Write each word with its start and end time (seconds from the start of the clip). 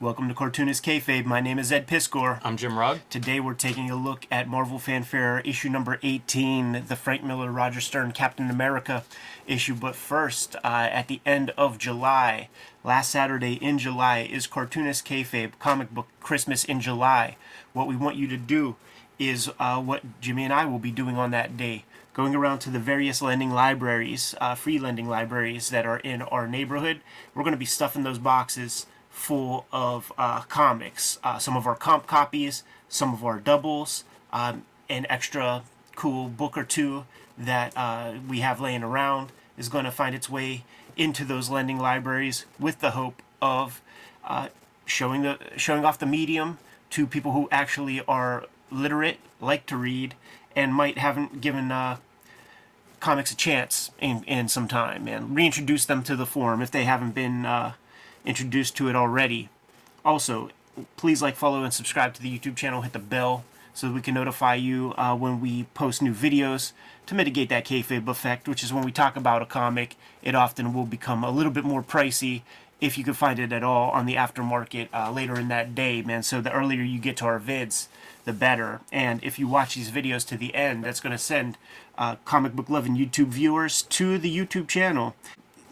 Welcome 0.00 0.28
to 0.28 0.34
Cartoonist 0.34 0.82
Kayfabe. 0.82 1.26
My 1.26 1.42
name 1.42 1.58
is 1.58 1.70
Ed 1.70 1.86
Piskor. 1.86 2.40
I'm 2.42 2.56
Jim 2.56 2.78
Rugg. 2.78 3.00
Today 3.10 3.38
we're 3.38 3.52
taking 3.52 3.90
a 3.90 3.96
look 3.96 4.26
at 4.30 4.48
Marvel 4.48 4.78
Fanfare 4.78 5.40
issue 5.40 5.68
number 5.68 5.98
18, 6.02 6.86
the 6.88 6.96
Frank 6.96 7.22
Miller, 7.22 7.52
Roger 7.52 7.82
Stern, 7.82 8.12
Captain 8.12 8.48
America 8.48 9.04
issue. 9.46 9.74
But 9.74 9.94
first, 9.94 10.56
uh, 10.64 10.88
at 10.90 11.08
the 11.08 11.20
end 11.26 11.50
of 11.50 11.76
July, 11.76 12.48
last 12.82 13.10
Saturday 13.10 13.56
in 13.56 13.78
July, 13.78 14.20
is 14.20 14.46
Cartoonist 14.46 15.04
Kayfabe 15.04 15.58
comic 15.58 15.90
book 15.90 16.06
Christmas 16.22 16.64
in 16.64 16.80
July. 16.80 17.36
What 17.74 17.86
we 17.86 17.94
want 17.94 18.16
you 18.16 18.26
to 18.28 18.38
do 18.38 18.76
is 19.18 19.50
uh, 19.58 19.82
what 19.82 20.18
Jimmy 20.22 20.44
and 20.44 20.52
I 20.54 20.64
will 20.64 20.78
be 20.78 20.90
doing 20.90 21.18
on 21.18 21.30
that 21.32 21.58
day. 21.58 21.84
Going 22.14 22.34
around 22.34 22.60
to 22.60 22.70
the 22.70 22.78
various 22.78 23.20
lending 23.20 23.50
libraries, 23.50 24.34
uh, 24.40 24.54
free 24.54 24.78
lending 24.78 25.10
libraries 25.10 25.68
that 25.68 25.84
are 25.84 25.98
in 25.98 26.22
our 26.22 26.48
neighborhood. 26.48 27.02
We're 27.34 27.42
going 27.42 27.52
to 27.52 27.58
be 27.58 27.66
stuffing 27.66 28.02
those 28.02 28.18
boxes 28.18 28.86
full 29.20 29.66
of 29.70 30.12
uh, 30.16 30.40
comics. 30.42 31.18
Uh, 31.22 31.38
some 31.38 31.56
of 31.56 31.66
our 31.66 31.76
comp 31.76 32.06
copies, 32.06 32.64
some 32.88 33.12
of 33.12 33.24
our 33.24 33.38
doubles, 33.38 34.04
um, 34.32 34.62
an 34.88 35.06
extra 35.10 35.62
cool 35.94 36.28
book 36.28 36.56
or 36.56 36.64
two 36.64 37.04
that 37.36 37.72
uh, 37.76 38.14
we 38.26 38.40
have 38.40 38.60
laying 38.60 38.82
around 38.82 39.30
is 39.58 39.68
going 39.68 39.84
to 39.84 39.90
find 39.90 40.14
its 40.14 40.30
way 40.30 40.64
into 40.96 41.24
those 41.24 41.50
lending 41.50 41.78
libraries 41.78 42.46
with 42.58 42.80
the 42.80 42.92
hope 42.92 43.22
of 43.42 43.82
uh, 44.24 44.48
showing 44.86 45.22
the 45.22 45.38
showing 45.56 45.84
off 45.84 45.98
the 45.98 46.06
medium 46.06 46.58
to 46.88 47.06
people 47.06 47.32
who 47.32 47.46
actually 47.52 48.00
are 48.08 48.46
literate, 48.70 49.18
like 49.40 49.66
to 49.66 49.76
read, 49.76 50.14
and 50.56 50.74
might 50.74 50.96
haven't 50.96 51.40
given 51.40 51.70
uh, 51.70 51.98
comics 53.00 53.30
a 53.30 53.36
chance 53.36 53.90
in, 54.00 54.24
in 54.24 54.48
some 54.48 54.66
time, 54.66 55.06
and 55.06 55.36
reintroduce 55.36 55.84
them 55.84 56.02
to 56.02 56.16
the 56.16 56.26
form 56.26 56.62
if 56.62 56.70
they 56.70 56.84
haven't 56.84 57.14
been 57.14 57.44
uh, 57.44 57.72
introduced 58.24 58.76
to 58.76 58.88
it 58.88 58.96
already. 58.96 59.48
Also, 60.04 60.50
please 60.96 61.20
like, 61.20 61.36
follow, 61.36 61.62
and 61.62 61.72
subscribe 61.72 62.14
to 62.14 62.22
the 62.22 62.38
YouTube 62.38 62.56
channel. 62.56 62.82
Hit 62.82 62.92
the 62.92 62.98
bell 62.98 63.44
so 63.74 63.88
that 63.88 63.94
we 63.94 64.00
can 64.00 64.14
notify 64.14 64.54
you 64.54 64.94
uh, 64.96 65.14
when 65.16 65.40
we 65.40 65.64
post 65.74 66.02
new 66.02 66.12
videos 66.12 66.72
to 67.06 67.14
mitigate 67.14 67.48
that 67.48 67.64
kayfabe 67.64 68.08
effect, 68.08 68.48
which 68.48 68.62
is 68.62 68.72
when 68.72 68.84
we 68.84 68.92
talk 68.92 69.16
about 69.16 69.42
a 69.42 69.46
comic, 69.46 69.96
it 70.22 70.34
often 70.34 70.74
will 70.74 70.84
become 70.84 71.24
a 71.24 71.30
little 71.30 71.52
bit 71.52 71.64
more 71.64 71.82
pricey 71.82 72.42
if 72.80 72.96
you 72.96 73.04
can 73.04 73.14
find 73.14 73.38
it 73.38 73.52
at 73.52 73.62
all 73.62 73.90
on 73.90 74.06
the 74.06 74.14
aftermarket 74.14 74.88
uh, 74.92 75.10
later 75.10 75.38
in 75.38 75.48
that 75.48 75.74
day, 75.74 76.02
man. 76.02 76.22
So 76.22 76.40
the 76.40 76.52
earlier 76.52 76.82
you 76.82 76.98
get 76.98 77.16
to 77.18 77.26
our 77.26 77.38
vids, 77.38 77.88
the 78.24 78.32
better. 78.32 78.80
And 78.90 79.22
if 79.22 79.38
you 79.38 79.46
watch 79.48 79.74
these 79.74 79.90
videos 79.90 80.26
to 80.28 80.36
the 80.36 80.54
end, 80.54 80.84
that's 80.84 81.00
going 81.00 81.12
to 81.12 81.18
send 81.18 81.58
uh, 81.98 82.16
comic 82.24 82.54
book 82.54 82.70
loving 82.70 82.96
YouTube 82.96 83.28
viewers 83.28 83.82
to 83.82 84.18
the 84.18 84.34
YouTube 84.34 84.68
channel 84.68 85.14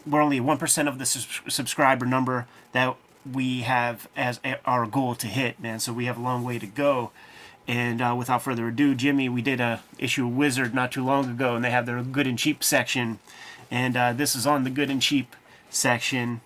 we're 0.09 0.21
only 0.21 0.39
1% 0.39 0.87
of 0.87 0.97
the 0.97 1.05
subscriber 1.05 2.05
number 2.05 2.47
that 2.71 2.95
we 3.31 3.61
have 3.61 4.07
as 4.15 4.39
our 4.65 4.85
goal 4.85 5.15
to 5.15 5.27
hit, 5.27 5.59
man. 5.59 5.79
So 5.79 5.93
we 5.93 6.05
have 6.05 6.17
a 6.17 6.21
long 6.21 6.43
way 6.43 6.57
to 6.59 6.67
go. 6.67 7.11
And 7.67 8.01
uh, 8.01 8.15
without 8.17 8.41
further 8.41 8.67
ado, 8.69 8.95
Jimmy, 8.95 9.29
we 9.29 9.41
did 9.41 9.59
a 9.61 9.83
issue 9.99 10.25
of 10.25 10.35
Wizard 10.35 10.73
not 10.73 10.91
too 10.91 11.03
long 11.03 11.29
ago, 11.29 11.55
and 11.55 11.63
they 11.63 11.69
have 11.69 11.85
their 11.85 12.01
good 12.01 12.25
and 12.25 12.39
cheap 12.39 12.63
section. 12.63 13.19
And 13.69 13.95
uh, 13.95 14.13
this 14.13 14.35
is 14.35 14.47
on 14.47 14.63
the 14.63 14.71
good 14.71 14.89
and 14.89 15.01
cheap 15.01 15.35
section. 15.69 16.41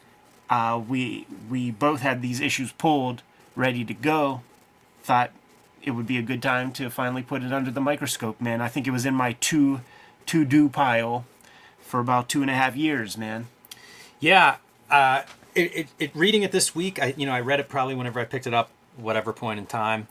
Uh, 0.49 0.81
we 0.85 1.25
we 1.49 1.71
both 1.71 2.01
had 2.01 2.21
these 2.21 2.41
issues 2.41 2.73
pulled, 2.73 3.21
ready 3.55 3.85
to 3.85 3.93
go. 3.93 4.41
Thought 5.03 5.31
it 5.81 5.91
would 5.91 6.07
be 6.07 6.17
a 6.17 6.21
good 6.21 6.41
time 6.41 6.73
to 6.73 6.89
finally 6.89 7.23
put 7.23 7.41
it 7.41 7.53
under 7.53 7.71
the 7.71 7.79
microscope, 7.79 8.41
man. 8.41 8.59
I 8.59 8.67
think 8.67 8.85
it 8.85 8.91
was 8.91 9.05
in 9.05 9.13
my 9.13 9.33
two 9.39 9.79
to 10.25 10.43
do 10.43 10.67
pile 10.67 11.25
for 11.79 12.01
about 12.01 12.27
two 12.27 12.41
and 12.41 12.51
a 12.51 12.55
half 12.55 12.75
years, 12.75 13.17
man. 13.17 13.47
Yeah, 14.23 14.55
uh, 14.89 15.23
it, 15.53 15.75
it, 15.75 15.87
it, 15.99 16.15
reading 16.15 16.43
it 16.43 16.53
this 16.53 16.73
week, 16.73 16.97
I 17.01 17.13
you 17.17 17.25
know 17.25 17.33
I 17.33 17.41
read 17.41 17.59
it 17.59 17.67
probably 17.67 17.93
whenever 17.93 18.21
I 18.21 18.25
picked 18.25 18.47
it 18.47 18.53
up, 18.53 18.69
whatever 18.95 19.33
point 19.33 19.59
in 19.59 19.65
time. 19.65 20.07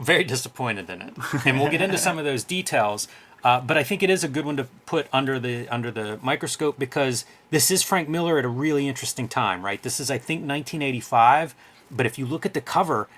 Very 0.00 0.24
disappointed 0.24 0.88
in 0.88 1.02
it, 1.02 1.14
and 1.44 1.60
we'll 1.60 1.70
get 1.70 1.82
into 1.82 1.98
some 1.98 2.18
of 2.18 2.24
those 2.24 2.42
details. 2.42 3.06
Uh, 3.44 3.60
but 3.60 3.76
I 3.76 3.84
think 3.84 4.02
it 4.02 4.10
is 4.10 4.24
a 4.24 4.28
good 4.28 4.46
one 4.46 4.56
to 4.56 4.64
put 4.86 5.08
under 5.12 5.38
the 5.38 5.68
under 5.68 5.90
the 5.90 6.18
microscope 6.22 6.78
because 6.78 7.26
this 7.50 7.70
is 7.70 7.82
Frank 7.82 8.08
Miller 8.08 8.38
at 8.38 8.44
a 8.46 8.48
really 8.48 8.88
interesting 8.88 9.28
time, 9.28 9.62
right? 9.62 9.82
This 9.82 10.00
is 10.00 10.10
I 10.10 10.16
think 10.16 10.40
1985, 10.40 11.54
but 11.90 12.06
if 12.06 12.18
you 12.18 12.24
look 12.24 12.46
at 12.46 12.54
the 12.54 12.62
cover, 12.62 13.08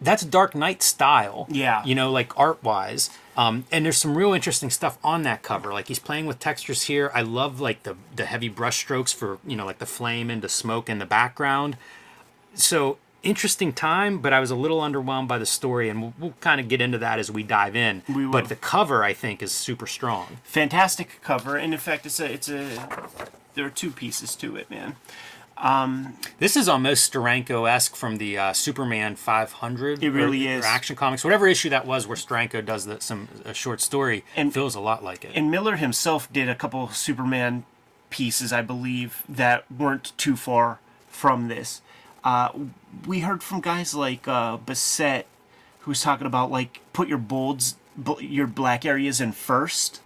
that's 0.00 0.22
Dark 0.22 0.54
Knight 0.54 0.82
style. 0.82 1.46
Yeah. 1.50 1.84
You 1.84 1.94
know, 1.94 2.10
like 2.10 2.38
art 2.38 2.62
wise. 2.62 3.10
Um, 3.40 3.64
and 3.72 3.86
there's 3.86 3.96
some 3.96 4.18
real 4.18 4.34
interesting 4.34 4.68
stuff 4.68 4.98
on 5.02 5.22
that 5.22 5.42
cover. 5.42 5.72
Like 5.72 5.88
he's 5.88 5.98
playing 5.98 6.26
with 6.26 6.38
textures 6.38 6.82
here. 6.82 7.10
I 7.14 7.22
love 7.22 7.58
like 7.58 7.84
the 7.84 7.96
the 8.14 8.26
heavy 8.26 8.50
brush 8.50 8.76
strokes 8.76 9.14
for 9.14 9.38
you 9.46 9.56
know 9.56 9.64
like 9.64 9.78
the 9.78 9.86
flame 9.86 10.28
and 10.28 10.42
the 10.42 10.48
smoke 10.50 10.90
in 10.90 10.98
the 10.98 11.06
background. 11.06 11.78
So 12.52 12.98
interesting 13.22 13.72
time, 13.72 14.18
but 14.18 14.34
I 14.34 14.40
was 14.40 14.50
a 14.50 14.54
little 14.54 14.82
underwhelmed 14.82 15.28
by 15.28 15.38
the 15.38 15.46
story, 15.46 15.88
and 15.88 16.02
we'll, 16.02 16.14
we'll 16.18 16.34
kind 16.42 16.60
of 16.60 16.68
get 16.68 16.82
into 16.82 16.98
that 16.98 17.18
as 17.18 17.30
we 17.30 17.42
dive 17.42 17.74
in. 17.74 18.02
We 18.14 18.26
but 18.26 18.50
the 18.50 18.56
cover, 18.56 19.02
I 19.02 19.14
think, 19.14 19.42
is 19.42 19.52
super 19.52 19.86
strong. 19.86 20.36
Fantastic 20.44 21.20
cover, 21.22 21.56
and 21.56 21.72
in 21.72 21.80
fact, 21.80 22.04
it's 22.04 22.20
a 22.20 22.30
it's 22.30 22.50
a 22.50 22.68
there 23.54 23.64
are 23.64 23.70
two 23.70 23.90
pieces 23.90 24.36
to 24.36 24.56
it, 24.56 24.68
man. 24.68 24.96
Um, 25.60 26.14
this 26.38 26.56
is 26.56 26.68
almost 26.68 27.12
Steranko 27.12 27.70
esque 27.70 27.94
from 27.94 28.16
the 28.16 28.38
uh, 28.38 28.52
Superman 28.52 29.14
500. 29.14 30.02
It 30.02 30.10
really 30.10 30.48
or, 30.48 30.58
is. 30.58 30.64
Or 30.64 30.68
Action 30.68 30.96
Comics, 30.96 31.22
whatever 31.22 31.46
issue 31.46 31.68
that 31.70 31.86
was, 31.86 32.06
where 32.06 32.16
Steranko 32.16 32.64
does 32.64 32.86
the, 32.86 33.00
some 33.00 33.28
a 33.44 33.54
short 33.54 33.80
story, 33.80 34.24
and 34.34 34.52
feels 34.52 34.74
a 34.74 34.80
lot 34.80 35.04
like 35.04 35.24
it. 35.24 35.32
And 35.34 35.50
Miller 35.50 35.76
himself 35.76 36.32
did 36.32 36.48
a 36.48 36.54
couple 36.54 36.88
Superman 36.88 37.64
pieces, 38.08 38.52
I 38.52 38.62
believe, 38.62 39.22
that 39.28 39.70
weren't 39.70 40.16
too 40.16 40.34
far 40.34 40.80
from 41.08 41.48
this. 41.48 41.82
Uh, 42.24 42.50
we 43.06 43.20
heard 43.20 43.42
from 43.42 43.60
guys 43.60 43.94
like 43.94 44.26
uh, 44.26 44.56
Bissette, 44.58 45.24
who's 45.80 46.02
talking 46.02 46.26
about 46.26 46.50
like 46.50 46.80
put 46.92 47.08
your 47.08 47.18
bolds, 47.18 47.76
your 48.18 48.46
black 48.46 48.84
areas 48.84 49.20
in 49.20 49.32
first, 49.32 50.00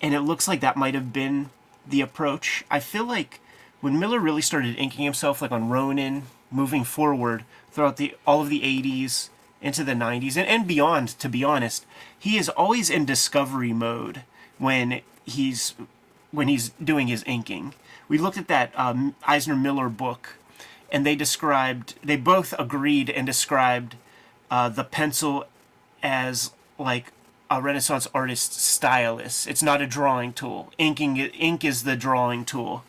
and 0.00 0.14
it 0.14 0.20
looks 0.20 0.46
like 0.46 0.60
that 0.60 0.76
might 0.76 0.94
have 0.94 1.12
been 1.12 1.50
the 1.86 2.00
approach. 2.00 2.64
I 2.70 2.80
feel 2.80 3.04
like 3.04 3.40
when 3.82 3.98
Miller 3.98 4.20
really 4.20 4.40
started 4.40 4.78
inking 4.78 5.04
himself, 5.04 5.42
like 5.42 5.50
on 5.50 5.68
Ronin, 5.68 6.22
moving 6.50 6.84
forward 6.84 7.44
throughout 7.72 7.96
the 7.96 8.14
all 8.24 8.40
of 8.40 8.48
the 8.48 8.60
80s 8.60 9.28
into 9.60 9.84
the 9.84 9.92
90s 9.92 10.36
and, 10.36 10.46
and 10.46 10.66
beyond, 10.66 11.08
to 11.18 11.28
be 11.28 11.44
honest, 11.44 11.84
he 12.16 12.38
is 12.38 12.48
always 12.48 12.88
in 12.88 13.04
discovery 13.04 13.72
mode 13.72 14.22
when 14.58 15.00
he's 15.24 15.74
when 16.30 16.48
he's 16.48 16.70
doing 16.82 17.08
his 17.08 17.24
inking. 17.26 17.74
We 18.08 18.18
looked 18.18 18.38
at 18.38 18.48
that 18.48 18.72
um, 18.78 19.16
Eisner 19.26 19.56
Miller 19.56 19.88
book, 19.88 20.36
and 20.90 21.04
they 21.04 21.16
described 21.16 21.96
they 22.04 22.16
both 22.16 22.54
agreed 22.58 23.10
and 23.10 23.26
described 23.26 23.96
uh, 24.48 24.68
the 24.68 24.84
pencil 24.84 25.44
as 26.04 26.52
like 26.78 27.12
a 27.50 27.60
Renaissance 27.60 28.06
artist's 28.14 28.62
stylus. 28.62 29.44
It's 29.48 29.62
not 29.62 29.82
a 29.82 29.88
drawing 29.88 30.32
tool. 30.32 30.72
Inking 30.78 31.16
ink 31.16 31.64
is 31.64 31.82
the 31.82 31.96
drawing 31.96 32.44
tool 32.44 32.84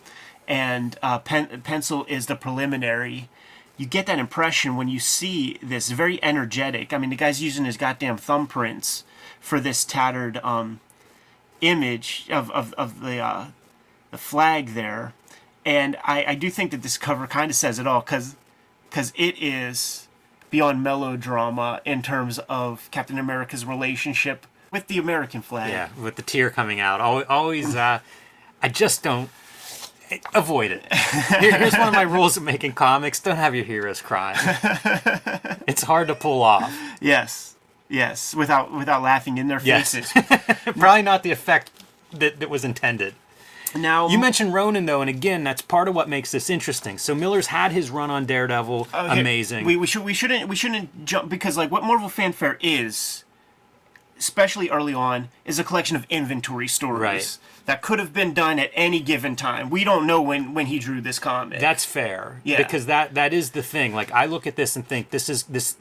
and 0.48 0.98
uh, 1.02 1.20
pen, 1.20 1.62
pencil 1.64 2.06
is 2.08 2.26
the 2.26 2.36
preliminary. 2.36 3.30
You 3.78 3.86
get 3.86 4.06
that 4.06 4.20
impression 4.20 4.76
when 4.76 4.88
you 4.88 5.00
see 5.00 5.58
this 5.62 5.90
very 5.90 6.24
energetic. 6.24 6.94
I 6.94 6.98
mean, 6.98 7.10
the 7.10 7.16
guy's 7.16 7.42
using 7.42 7.66
his 7.66 7.78
goddamn 7.78 8.18
thumbprints 8.18 9.04
for 9.40 9.60
this 9.60 9.84
tattered 9.84 10.38
um, 10.38 10.80
image 11.62 12.28
of, 12.30 12.52
of, 12.52 12.74
of 12.74 13.02
the 13.02 13.20
uh, 13.20 13.48
the 14.12 14.18
flag 14.20 14.76
there, 14.76 15.14
and 15.66 15.98
I, 16.04 16.24
I 16.28 16.36
do 16.36 16.52
think 16.52 16.70
that 16.70 16.84
this 16.84 17.00
cover 17.00 17.26
kind 17.26 17.50
of 17.50 17.56
says 17.56 17.80
it 17.80 17.88
all 17.88 18.02
because 18.02 18.36
it 18.94 19.42
is 19.42 20.08
beyond 20.52 20.84
melodrama 20.84 21.82
in 21.84 22.04
terms 22.04 22.38
of 22.48 22.88
Captain 22.92 23.18
America's 23.18 23.66
relationship 23.66 24.46
with 24.72 24.86
the 24.86 25.00
American 25.00 25.42
flag. 25.42 25.72
Yeah, 25.72 25.90
with 26.00 26.16
the 26.16 26.22
tear 26.22 26.52
coming 26.52 26.80
out. 26.80 27.02
Always, 27.02 27.76
uh, 27.76 28.00
I 28.62 28.70
just 28.70 29.02
don't 29.02 29.32
avoid 30.34 30.72
it. 30.72 30.94
Here, 31.40 31.58
here's 31.58 31.74
one 31.74 31.88
of 31.88 31.94
my 31.94 32.02
rules 32.02 32.38
of 32.38 32.44
making 32.44 32.74
comics: 32.74 33.20
don't 33.20 33.38
have 33.38 33.56
your 33.56 33.66
heroes 33.66 34.02
cry. 34.02 34.34
it's 35.68 35.84
hard 35.84 36.08
to 36.08 36.16
pull 36.16 36.42
off. 36.42 36.74
Yes, 37.02 37.56
yes, 37.90 38.36
without 38.36 38.74
without 38.74 39.02
laughing 39.02 39.38
in 39.38 39.48
their 39.48 39.60
faces. 39.60 40.12
Yes. 40.16 40.60
Probably 40.78 41.02
not 41.02 41.24
the 41.24 41.32
effect 41.32 41.72
that, 42.12 42.40
that 42.40 42.50
was 42.50 42.64
intended. 42.64 43.16
Now 43.76 44.08
you 44.08 44.20
mentioned 44.20 44.54
Ronin 44.54 44.86
though, 44.86 45.02
and 45.02 45.10
again, 45.10 45.44
that's 45.44 45.62
part 45.62 45.88
of 45.88 45.96
what 45.96 46.08
makes 46.08 46.32
this 46.32 46.50
interesting. 46.50 46.98
So 46.98 47.16
Miller's 47.16 47.48
had 47.48 47.72
his 47.72 47.90
run 47.90 48.12
on 48.12 48.26
Daredevil, 48.26 48.88
uh, 48.94 49.08
amazing. 49.12 49.66
We, 49.66 49.76
we 49.76 49.88
should 49.88 50.04
we 50.04 50.14
shouldn't 50.14 50.48
we 50.48 50.56
shouldn't 50.56 51.06
jump 51.06 51.30
because 51.30 51.58
like 51.58 51.72
what 51.72 51.84
Marvel 51.84 52.10
fanfare 52.10 52.58
is, 52.62 53.24
especially 54.20 54.70
early 54.70 54.94
on, 54.94 55.30
is 55.46 55.58
a 55.58 55.64
collection 55.64 55.96
of 55.96 56.06
inventory 56.10 56.68
stories. 56.68 57.02
Right 57.02 57.38
that 57.66 57.82
could 57.82 58.00
have 58.00 58.14
been 58.14 58.34
done 58.34 58.60
at 58.60 58.72
any 58.74 59.00
given 59.00 59.36
time. 59.36 59.70
We 59.70 59.84
don't 59.84 60.06
know 60.06 60.22
when 60.22 60.54
when 60.54 60.68
he 60.68 60.80
drew 60.80 61.02
this 61.02 61.20
comic. 61.20 61.60
That's 61.60 61.86
fair. 61.86 62.42
Yeah. 62.44 62.58
Because 62.58 62.86
that 62.88 63.14
that 63.14 63.34
is 63.34 63.52
the 63.52 63.64
thing. 63.64 63.94
Like 63.94 64.12
I 64.12 64.26
look 64.26 64.46
at 64.46 64.56
this 64.56 64.76
and 64.76 64.86
think 64.88 65.10
this 65.10 65.30
is 65.30 65.44
this 65.44 65.78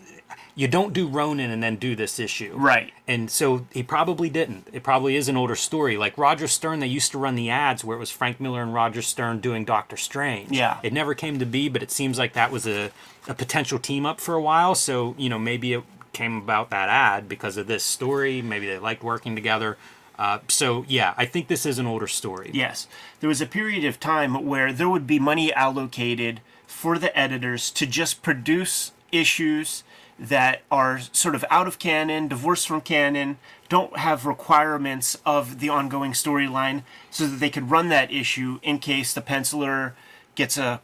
you 0.55 0.69
don't 0.69 0.93
do 0.93 1.09
Ronin 1.09 1.51
and 1.51 1.63
then 1.63 1.77
do 1.77 1.97
this 1.97 2.19
issue. 2.19 2.55
Right. 2.55 2.93
And 3.09 3.31
so 3.31 3.67
he 3.73 3.83
probably 3.83 4.29
didn't. 4.29 4.69
It 4.73 4.83
probably 4.83 5.17
is 5.17 5.29
an 5.29 5.37
older 5.37 5.55
story. 5.55 5.97
Like 5.97 6.19
Roger 6.19 6.47
Stern, 6.47 6.81
they 6.81 6.87
used 6.87 7.11
to 7.13 7.19
run 7.19 7.37
the 7.37 7.49
ads 7.49 7.85
where 7.85 7.97
it 7.97 8.01
was 8.01 8.11
Frank 8.11 8.39
Miller 8.39 8.63
and 8.63 8.75
Roger 8.75 9.01
Stern 9.01 9.41
doing 9.41 9.65
Doctor 9.65 9.97
Strange. 9.97 10.51
Yeah. 10.51 10.79
It 10.83 10.93
never 10.93 11.15
came 11.15 11.39
to 11.39 11.47
be, 11.47 11.69
but 11.69 11.83
it 11.83 11.91
seems 11.91 12.19
like 12.19 12.35
that 12.35 12.53
was 12.53 12.67
a, 12.67 12.91
a 13.27 13.35
potential 13.35 13.79
team 13.79 14.05
up 14.05 14.21
for 14.21 14.35
a 14.35 14.43
while. 14.43 14.75
So, 14.75 15.15
you 15.17 15.31
know, 15.31 15.39
maybe 15.39 15.73
it 15.73 15.85
came 16.13 16.37
about 16.37 16.69
that 16.71 16.91
ad 16.91 17.29
because 17.29 17.57
of 17.57 17.67
this 17.67 17.83
story. 17.83 18.43
Maybe 18.43 18.67
they 18.67 18.79
liked 18.79 19.03
working 19.03 19.35
together. 19.35 19.79
Uh, 20.19 20.39
so, 20.49 20.85
yeah, 20.89 21.15
I 21.17 21.25
think 21.25 21.49
this 21.49 21.67
is 21.67 21.79
an 21.79 21.87
older 21.87 22.07
story. 22.07 22.51
Yes. 22.53 22.87
There 23.21 23.29
was 23.29 23.41
a 23.41 23.47
period 23.47 23.85
of 23.85 23.99
time 23.99 24.47
where 24.47 24.73
there 24.73 24.89
would 24.89 25.07
be 25.07 25.19
money 25.19 25.53
allocated 25.53 26.41
for 26.67 26.99
the 26.99 27.17
editors 27.19 27.71
to 27.71 27.87
just 27.87 28.23
produce 28.23 28.93
issues 29.11 29.85
that 30.19 30.63
are 30.71 31.01
sort 31.13 31.35
of 31.35 31.45
out 31.51 31.67
of 31.67 31.79
canon, 31.79 32.29
divorced 32.29 32.69
from 32.69 32.81
canon, 32.81 33.39
don't 33.69 33.97
have 33.97 34.27
requirements 34.27 35.19
of 35.25 35.59
the 35.59 35.69
ongoing 35.69 36.13
storyline, 36.13 36.83
so 37.11 37.27
that 37.27 37.41
they 37.41 37.51
could 37.51 37.71
run 37.71 37.89
that 37.89 38.13
issue 38.13 38.61
in 38.63 38.79
case 38.79 39.13
the 39.13 39.23
penciler 39.23 39.93
gets 40.35 40.57
a 40.57 40.81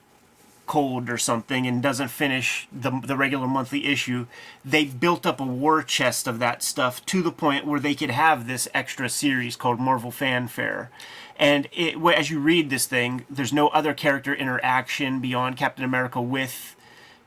cold 0.68 1.10
or 1.10 1.18
something 1.18 1.66
and 1.66 1.82
doesn't 1.82 2.08
finish 2.08 2.68
the, 2.70 3.00
the 3.04 3.16
regular 3.16 3.48
monthly 3.48 3.86
issue, 3.86 4.26
they 4.64 4.84
built 4.84 5.26
up 5.26 5.40
a 5.40 5.44
war 5.44 5.82
chest 5.82 6.28
of 6.28 6.38
that 6.38 6.62
stuff 6.62 7.04
to 7.06 7.22
the 7.22 7.32
point 7.32 7.66
where 7.66 7.80
they 7.80 7.94
could 7.96 8.10
have 8.10 8.46
this 8.46 8.68
extra 8.72 9.08
series 9.08 9.56
called 9.56 9.80
Marvel 9.80 10.12
Fanfare. 10.12 10.90
And 11.36 11.68
it, 11.72 11.96
as 12.16 12.30
you 12.30 12.38
read 12.38 12.70
this 12.70 12.86
thing, 12.86 13.24
there's 13.28 13.52
no 13.52 13.68
other 13.68 13.94
character 13.94 14.34
interaction 14.34 15.20
beyond 15.20 15.56
Captain 15.56 15.84
America 15.84 16.20
with, 16.20 16.76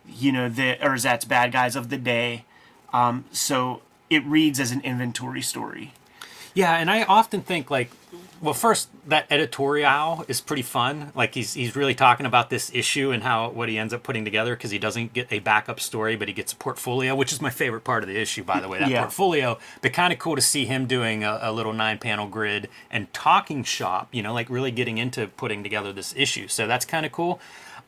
you 0.08 0.32
know, 0.32 0.48
the 0.48 0.78
Erzatz 0.82 1.28
bad 1.28 1.52
guys 1.52 1.76
of 1.76 1.90
the 1.90 1.98
day. 1.98 2.46
Um, 2.94 3.26
so 3.32 3.82
it 4.10 4.24
reads 4.26 4.60
as 4.60 4.72
an 4.72 4.82
inventory 4.82 5.42
story. 5.42 5.94
Yeah, 6.54 6.76
and 6.76 6.92
I 6.92 7.04
often 7.04 7.42
think 7.42 7.72
like, 7.72 7.92
well, 8.42 8.54
first 8.56 8.90
that 9.08 9.28
editorial 9.30 10.26
is 10.28 10.42
pretty 10.42 10.64
fun. 10.64 11.12
Like 11.16 11.36
he's 11.36 11.54
he's 11.54 11.76
really 11.76 11.94
talking 11.94 12.26
about 12.26 12.50
this 12.50 12.72
issue 12.74 13.12
and 13.12 13.22
how 13.24 13.50
what 13.50 13.70
he 13.70 13.78
ends 13.78 13.94
up 13.94 14.02
putting 14.04 14.26
together 14.26 14.56
because 14.56 14.72
he 14.72 14.80
doesn't 14.80 15.14
get 15.14 15.28
a 15.32 15.40
backup 15.40 15.80
story, 15.80 16.16
but 16.16 16.28
he 16.28 16.34
gets 16.34 16.52
a 16.52 16.56
portfolio, 16.56 17.16
which 17.16 17.32
is 17.32 17.40
my 17.42 17.52
favorite 17.52 17.84
part 17.84 18.04
of 18.04 18.10
the 18.10 18.18
issue, 18.20 18.44
by 18.44 18.60
the 18.60 18.68
way. 18.68 18.80
That 18.80 18.90
Yeah. 18.90 19.02
portfolio. 19.02 19.60
But 19.82 19.94
kind 19.94 20.12
of 20.12 20.20
cool 20.20 20.36
to 20.36 20.42
see 20.42 20.66
him 20.66 20.88
doing 20.88 21.24
a, 21.24 21.40
a 21.44 21.52
little 21.52 21.74
nine 21.74 22.00
panel 22.00 22.28
grid 22.28 22.68
and 22.90 23.14
talking 23.14 23.64
shop. 23.64 24.10
You 24.12 24.24
know, 24.24 24.34
like 24.34 24.50
really 24.50 24.72
getting 24.72 24.98
into 24.98 25.28
putting 25.28 25.62
together 25.62 25.94
this 25.94 26.14
issue. 26.18 26.48
So 26.48 26.66
that's 26.68 26.86
kind 26.86 27.06
of 27.06 27.12
cool. 27.12 27.40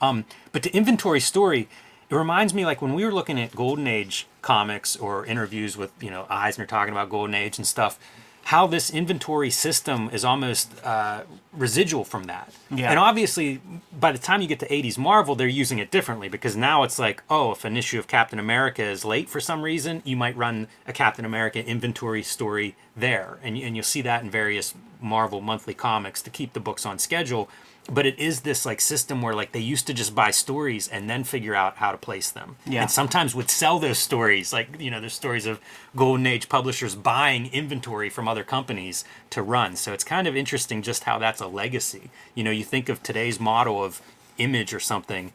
Um, 0.01 0.25
but 0.51 0.63
the 0.63 0.75
inventory 0.75 1.19
story, 1.19 1.67
it 2.09 2.15
reminds 2.15 2.53
me 2.53 2.65
like 2.65 2.81
when 2.81 2.93
we 2.93 3.03
were 3.05 3.13
looking 3.13 3.39
at 3.39 3.55
Golden 3.55 3.87
Age 3.87 4.27
comics 4.41 4.95
or 4.95 5.25
interviews 5.25 5.77
with 5.77 5.91
you 5.99 6.11
know 6.11 6.27
Eisner 6.29 6.65
talking 6.65 6.91
about 6.93 7.09
Golden 7.09 7.33
Age 7.33 7.57
and 7.57 7.65
stuff, 7.65 7.97
how 8.45 8.67
this 8.67 8.89
inventory 8.89 9.49
system 9.49 10.09
is 10.11 10.25
almost 10.25 10.71
uh, 10.83 11.23
residual 11.53 12.03
from 12.03 12.25
that. 12.25 12.53
Yeah. 12.69 12.89
And 12.89 12.99
obviously, 12.99 13.61
by 13.97 14.11
the 14.11 14.17
time 14.17 14.41
you 14.41 14.47
get 14.47 14.59
to 14.59 14.67
80s 14.67 14.97
Marvel, 14.97 15.35
they're 15.35 15.47
using 15.47 15.79
it 15.79 15.91
differently 15.91 16.27
because 16.27 16.55
now 16.55 16.83
it's 16.83 16.99
like, 16.99 17.23
oh, 17.29 17.53
if 17.53 17.63
an 17.63 17.77
issue 17.77 17.99
of 17.99 18.07
Captain 18.07 18.39
America 18.39 18.83
is 18.83 19.05
late 19.05 19.29
for 19.29 19.39
some 19.39 19.61
reason, 19.61 20.01
you 20.03 20.17
might 20.17 20.35
run 20.35 20.67
a 20.85 20.91
Captain 20.91 21.23
America 21.23 21.65
inventory 21.65 22.21
story 22.21 22.75
there. 22.97 23.39
And, 23.41 23.57
and 23.57 23.75
you'll 23.75 23.83
see 23.83 24.01
that 24.01 24.23
in 24.23 24.29
various 24.29 24.75
Marvel 24.99 25.39
monthly 25.39 25.73
comics 25.73 26.21
to 26.21 26.29
keep 26.29 26.53
the 26.53 26.59
books 26.59 26.85
on 26.85 26.99
schedule. 26.99 27.49
But 27.91 28.05
it 28.05 28.17
is 28.17 28.41
this 28.41 28.65
like 28.65 28.79
system 28.79 29.21
where 29.21 29.33
like 29.33 29.51
they 29.51 29.59
used 29.59 29.87
to 29.87 29.93
just 29.93 30.15
buy 30.15 30.31
stories 30.31 30.87
and 30.87 31.09
then 31.09 31.23
figure 31.25 31.53
out 31.53 31.77
how 31.77 31.91
to 31.91 31.97
place 31.97 32.31
them. 32.31 32.55
Yeah. 32.65 32.83
And 32.83 32.91
sometimes 32.91 33.35
would 33.35 33.49
sell 33.49 33.77
those 33.77 33.97
stories. 33.99 34.53
Like, 34.53 34.79
you 34.79 34.89
know, 34.89 35.01
there's 35.01 35.13
stories 35.13 35.45
of 35.45 35.59
Golden 35.95 36.25
Age 36.25 36.47
publishers 36.47 36.95
buying 36.95 37.47
inventory 37.47 38.09
from 38.09 38.27
other 38.27 38.43
companies 38.45 39.03
to 39.31 39.41
run. 39.41 39.75
So 39.75 39.91
it's 39.91 40.05
kind 40.05 40.27
of 40.27 40.35
interesting 40.35 40.81
just 40.81 41.03
how 41.03 41.19
that's 41.19 41.41
a 41.41 41.47
legacy. 41.47 42.09
You 42.35 42.45
know, 42.45 42.51
you 42.51 42.63
think 42.63 42.87
of 42.87 43.03
today's 43.03 43.39
model 43.39 43.83
of 43.83 44.01
image 44.37 44.73
or 44.73 44.79
something, 44.79 45.33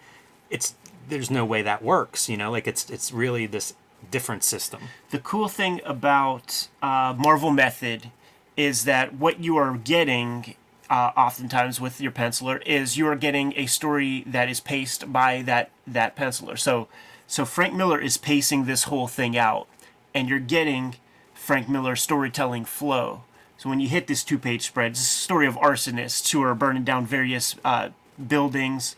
it's 0.50 0.74
there's 1.08 1.30
no 1.30 1.44
way 1.44 1.62
that 1.62 1.82
works, 1.82 2.28
you 2.28 2.36
know, 2.36 2.50
like 2.50 2.66
it's 2.66 2.88
it's 2.90 3.12
really 3.12 3.46
this 3.46 3.74
different 4.10 4.44
system. 4.44 4.80
the 5.10 5.18
cool 5.18 5.48
thing 5.48 5.80
about 5.84 6.68
uh, 6.82 7.14
Marvel 7.18 7.50
Method 7.50 8.10
is 8.56 8.84
that 8.84 9.14
what 9.14 9.40
you 9.40 9.56
are 9.56 9.76
getting 9.76 10.54
uh, 10.90 11.12
oftentimes 11.16 11.80
with 11.80 12.00
your 12.00 12.12
penciler 12.12 12.62
is 12.66 12.96
you 12.96 13.06
are 13.06 13.16
getting 13.16 13.52
a 13.56 13.66
story 13.66 14.24
that 14.26 14.48
is 14.48 14.60
paced 14.60 15.12
by 15.12 15.42
that 15.42 15.70
that 15.86 16.16
penciler. 16.16 16.58
So 16.58 16.88
so 17.26 17.44
Frank 17.44 17.74
Miller 17.74 18.00
is 18.00 18.16
pacing 18.16 18.64
this 18.64 18.84
whole 18.84 19.06
thing 19.06 19.36
out, 19.36 19.68
and 20.14 20.28
you're 20.28 20.38
getting 20.38 20.96
Frank 21.34 21.68
Miller's 21.68 22.02
storytelling 22.02 22.64
flow. 22.64 23.22
So 23.58 23.68
when 23.68 23.80
you 23.80 23.88
hit 23.88 24.06
this 24.06 24.22
two-page 24.22 24.64
spread, 24.66 24.92
it's 24.92 25.00
a 25.00 25.04
story 25.04 25.46
of 25.46 25.56
arsonists 25.56 26.30
who 26.30 26.40
are 26.42 26.54
burning 26.54 26.84
down 26.84 27.04
various 27.04 27.56
uh, 27.64 27.88
buildings, 28.24 28.94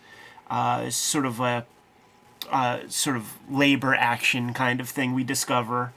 uh, 0.50 0.90
sort 0.90 1.24
of 1.24 1.40
a 1.40 1.66
uh, 2.50 2.80
sort 2.88 3.16
of 3.16 3.38
labor 3.50 3.94
action 3.94 4.52
kind 4.52 4.80
of 4.80 4.88
thing 4.88 5.14
we 5.14 5.24
discover. 5.24 5.92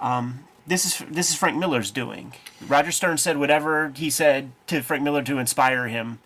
Um, 0.00 0.44
this 0.66 0.84
is 0.84 1.02
this 1.10 1.30
is 1.30 1.36
Frank 1.36 1.56
Miller's 1.58 1.90
doing. 1.90 2.32
Roger 2.66 2.92
Stern 2.92 3.18
said 3.18 3.36
whatever 3.38 3.92
he 3.94 4.10
said 4.10 4.52
to 4.68 4.82
Frank 4.82 5.02
Miller 5.02 5.22
to 5.22 5.38
inspire 5.38 5.88
him, 5.88 6.18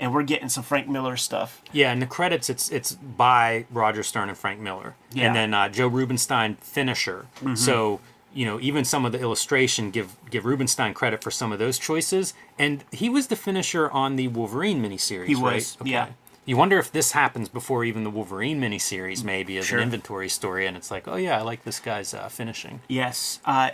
and 0.00 0.12
we're 0.14 0.22
getting 0.22 0.48
some 0.48 0.64
Frank 0.64 0.88
Miller 0.88 1.16
stuff. 1.16 1.62
Yeah, 1.72 1.92
in 1.92 2.00
the 2.00 2.06
credits, 2.06 2.48
it's 2.50 2.70
it's 2.70 2.92
by 2.92 3.66
Roger 3.70 4.02
Stern 4.02 4.28
and 4.28 4.38
Frank 4.38 4.60
Miller, 4.60 4.94
Yeah. 5.12 5.26
and 5.26 5.36
then 5.36 5.54
uh, 5.54 5.68
Joe 5.68 5.88
Rubinstein 5.88 6.56
finisher. 6.56 7.26
So 7.54 8.00
you 8.34 8.46
know, 8.46 8.58
even 8.60 8.82
some 8.84 9.04
of 9.04 9.12
the 9.12 9.20
illustration 9.20 9.90
give 9.90 10.16
give 10.30 10.44
Rubinstein 10.46 10.94
credit 10.94 11.22
for 11.22 11.30
some 11.30 11.52
of 11.52 11.58
those 11.58 11.78
choices, 11.78 12.32
and 12.58 12.84
he 12.90 13.08
was 13.10 13.26
the 13.26 13.36
finisher 13.36 13.90
on 13.90 14.16
the 14.16 14.28
Wolverine 14.28 14.82
miniseries. 14.82 15.26
He 15.26 15.34
right? 15.34 15.54
was, 15.56 15.76
yeah. 15.84 16.08
You 16.44 16.56
wonder 16.56 16.78
if 16.78 16.90
this 16.90 17.12
happens 17.12 17.48
before 17.48 17.84
even 17.84 18.02
the 18.02 18.10
Wolverine 18.10 18.60
miniseries, 18.60 19.22
maybe 19.22 19.56
as 19.58 19.66
Sure. 19.66 19.78
an 19.78 19.84
inventory 19.84 20.28
story, 20.28 20.66
and 20.66 20.76
it's 20.76 20.90
like, 20.90 21.06
oh 21.06 21.16
yeah, 21.16 21.38
I 21.38 21.42
like 21.42 21.62
this 21.64 21.78
guy's 21.78 22.12
uh, 22.14 22.28
finishing. 22.28 22.80
Yes, 22.88 23.38
uh, 23.44 23.70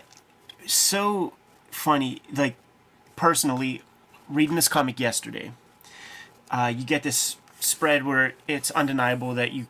so 0.66 1.32
funny. 1.70 2.20
Like 2.34 2.56
personally, 3.16 3.82
reading 4.28 4.54
this 4.56 4.68
comic 4.68 5.00
yesterday, 5.00 5.52
uh, 6.50 6.70
you 6.74 6.84
get 6.84 7.02
this 7.02 7.36
spread 7.58 8.04
where 8.04 8.34
it's 8.46 8.70
undeniable 8.72 9.34
that 9.34 9.52
you 9.52 9.66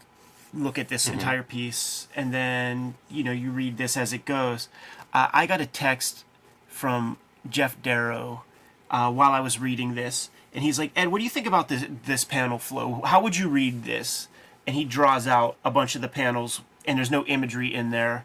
look 0.52 0.76
at 0.78 0.88
this 0.88 1.08
entire 1.08 1.42
piece, 1.44 2.08
and 2.16 2.34
then 2.34 2.94
you 3.08 3.22
know 3.22 3.32
you 3.32 3.52
read 3.52 3.76
this 3.76 3.96
as 3.96 4.12
it 4.12 4.24
goes. 4.24 4.68
Uh, 5.12 5.28
I 5.32 5.46
got 5.46 5.60
a 5.60 5.66
text 5.66 6.24
from 6.66 7.16
Geof 7.48 7.80
Darrow 7.80 8.42
uh, 8.90 9.10
while 9.12 9.30
I 9.32 9.40
was 9.40 9.60
reading 9.60 9.94
this, 9.94 10.31
and 10.58 10.65
he's 10.65 10.77
like, 10.77 10.91
"Ed, 10.96 11.06
what 11.06 11.19
do 11.19 11.24
you 11.24 11.31
think 11.31 11.46
about 11.46 11.69
this 11.69 11.84
this 12.05 12.24
panel 12.24 12.58
flow? 12.58 13.03
How 13.05 13.22
would 13.22 13.36
you 13.36 13.48
read 13.48 13.84
this?" 13.84 14.27
And 14.67 14.74
he 14.74 14.84
draws 14.84 15.29
out 15.29 15.55
a 15.65 15.70
bunch 15.70 15.94
of 15.94 16.03
the 16.03 16.08
panels, 16.08 16.62
and 16.84 16.98
there's 16.98 17.12
no 17.12 17.24
imagery 17.27 17.72
in 17.72 17.91
there, 17.91 18.24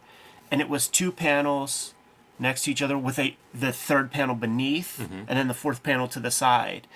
and 0.50 0.60
it 0.60 0.68
was 0.68 0.88
two 0.88 1.12
panels 1.12 1.94
next 2.40 2.63
to 2.63 2.72
each 2.72 2.82
other 2.82 2.98
with 2.98 3.20
a 3.20 3.38
the 3.54 3.72
third 3.72 4.12
panel 4.12 4.34
beneath, 4.34 5.00
and 5.28 5.38
then 5.38 5.48
the 5.48 5.54
fourth 5.54 5.84
panel 5.84 6.08
to 6.08 6.20
the 6.20 6.32
side. 6.32 6.88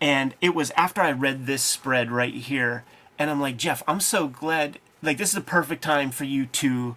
And 0.00 0.32
it 0.40 0.54
was 0.54 0.70
after 0.76 1.00
I 1.00 1.10
read 1.10 1.46
this 1.46 1.64
spread 1.64 2.12
right 2.12 2.34
here, 2.34 2.84
and 3.18 3.30
I'm 3.30 3.40
like, 3.40 3.56
Geof, 3.56 3.82
I'm 3.88 3.98
so 3.98 4.28
glad. 4.28 4.78
Like, 5.02 5.18
this 5.18 5.30
is 5.30 5.34
the 5.34 5.40
perfect 5.40 5.82
time 5.82 6.12
for 6.12 6.22
you 6.22 6.46
to 6.46 6.94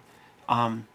um, 0.48 0.86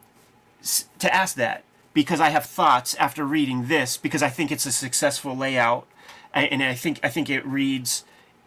to 1.00 1.14
ask 1.14 1.36
that 1.36 1.66
because 1.94 2.20
I 2.20 2.30
have 2.30 2.46
thoughts 2.46 2.96
after 2.96 3.24
reading 3.26 3.68
this 3.68 3.98
because 3.98 4.24
I 4.24 4.30
think 4.30 4.52
it's 4.52 4.66
a 4.66 4.72
successful 4.72 5.36
layout 5.36 5.88
and 6.34 6.64
I 6.64 6.74
think 6.74 7.00
I 7.04 7.10
think 7.10 7.30
it 7.30 7.46
reads 7.46 8.04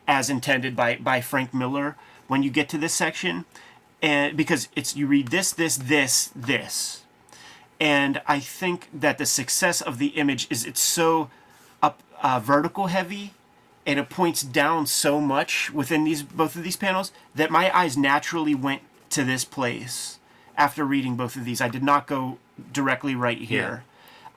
as 0.09 0.29
intended 0.29 0.75
by 0.75 0.97
by 0.97 1.21
Frank 1.21 1.55
Miller 1.55 1.97
when 2.27 2.43
you 2.43 2.51
get 2.51 2.69
to 2.71 2.79
this 2.79 2.95
section 2.95 3.45
and 4.03 4.37
because 4.37 4.69
it's 4.75 4.97
you 4.97 5.07
read 5.07 5.29
this 5.29 5.53
this 5.53 5.77
this 5.77 6.31
this. 6.35 7.03
And 7.79 8.23
I 8.27 8.41
think 8.41 8.89
that 8.93 9.19
the 9.19 9.27
success 9.27 9.81
of 9.83 9.99
the 9.99 10.09
image 10.09 10.47
is 10.51 10.65
it's 10.65 10.81
so 10.81 11.31
up 11.83 12.03
uh, 12.23 12.41
vertical 12.41 12.87
heavy 12.87 13.35
and 13.87 14.01
it 14.01 14.09
points 14.09 14.43
down 14.43 14.87
so 14.87 15.21
much 15.21 15.73
within 15.73 16.05
these 16.05 16.23
both 16.23 16.57
of 16.57 16.65
these 16.65 16.77
panels 16.77 17.13
that 17.35 17.51
my 17.51 17.77
eyes 17.77 17.97
naturally 17.97 18.55
went 18.55 18.83
to 19.11 19.23
this 19.23 19.45
place 19.45 20.19
after 20.57 20.85
reading 20.85 21.17
both 21.17 21.37
of 21.37 21.45
these. 21.45 21.61
I 21.61 21.69
did 21.69 21.83
not 21.83 22.07
go 22.07 22.39
directly 22.73 23.15
right 23.15 23.39
here. 23.39 23.85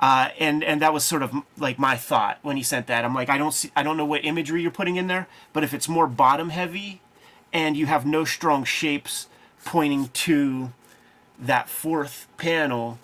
Uh, 0.01 0.29
and 0.39 0.63
and 0.63 0.81
that 0.81 0.93
was 0.93 1.03
sort 1.03 1.21
of 1.21 1.33
like 1.57 1.77
my 1.77 1.97
thought 1.97 2.39
when 2.41 2.55
he 2.55 2.63
sent 2.63 2.87
that. 2.87 3.03
I'm 3.03 3.13
like, 3.13 3.29
I 3.29 3.37
don't 3.37 3.53
see, 3.53 3.69
I 3.75 3.83
don't 3.83 3.97
know 3.97 4.05
what 4.05 4.23
imagery 4.23 4.61
you're 4.61 4.71
putting 4.71 4.95
in 4.95 5.07
there, 5.07 5.27
but 5.51 5.63
if 5.63 5.73
it's 5.73 5.89
more 5.89 6.07
bottom 6.07 6.49
heavy, 6.49 7.01
and 7.51 7.75
you 7.75 7.85
have 7.85 8.05
no 8.05 8.23
strong 8.23 8.63
shapes 8.63 9.27
pointing 9.65 10.07
to 10.09 10.71
that 11.37 11.67
fourth 11.67 12.27
panel, 12.37 12.99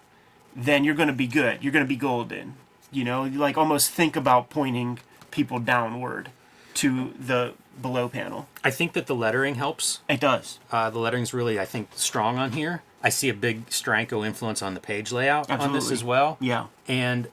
then 0.55 0.83
you're 0.83 0.95
going 0.95 1.07
to 1.07 1.13
be 1.13 1.27
good. 1.27 1.63
You're 1.63 1.73
going 1.73 1.85
to 1.85 1.89
be 1.89 1.95
golden. 1.95 2.55
You 2.91 3.03
know, 3.03 3.25
you 3.25 3.39
like 3.39 3.57
almost 3.57 3.91
think 3.91 4.15
about 4.15 4.49
pointing 4.49 4.99
people 5.31 5.59
downward 5.59 6.29
to 6.75 7.13
the 7.19 7.53
below 7.81 8.07
panel. 8.07 8.47
I 8.63 8.71
think 8.71 8.93
that 8.93 9.07
the 9.07 9.15
lettering 9.15 9.55
helps. 9.55 9.99
It 10.07 10.19
does. 10.19 10.59
Uh, 10.71 10.89
the 10.89 10.99
lettering's 10.99 11.33
really, 11.33 11.59
I 11.59 11.65
think, 11.65 11.89
strong 11.95 12.37
on 12.37 12.53
here. 12.53 12.83
I 13.05 13.09
see 13.09 13.29
a 13.29 13.35
big 13.35 13.67
Steranko 13.67 14.25
influence 14.25 14.63
on 14.63 14.73
the 14.73 14.79
page 14.79 15.11
layout 15.11 15.51
on 15.51 15.73
this 15.73 15.91
as 15.91 16.03
well. 16.03 16.37
Yeah. 16.41 16.65
And 16.87 17.27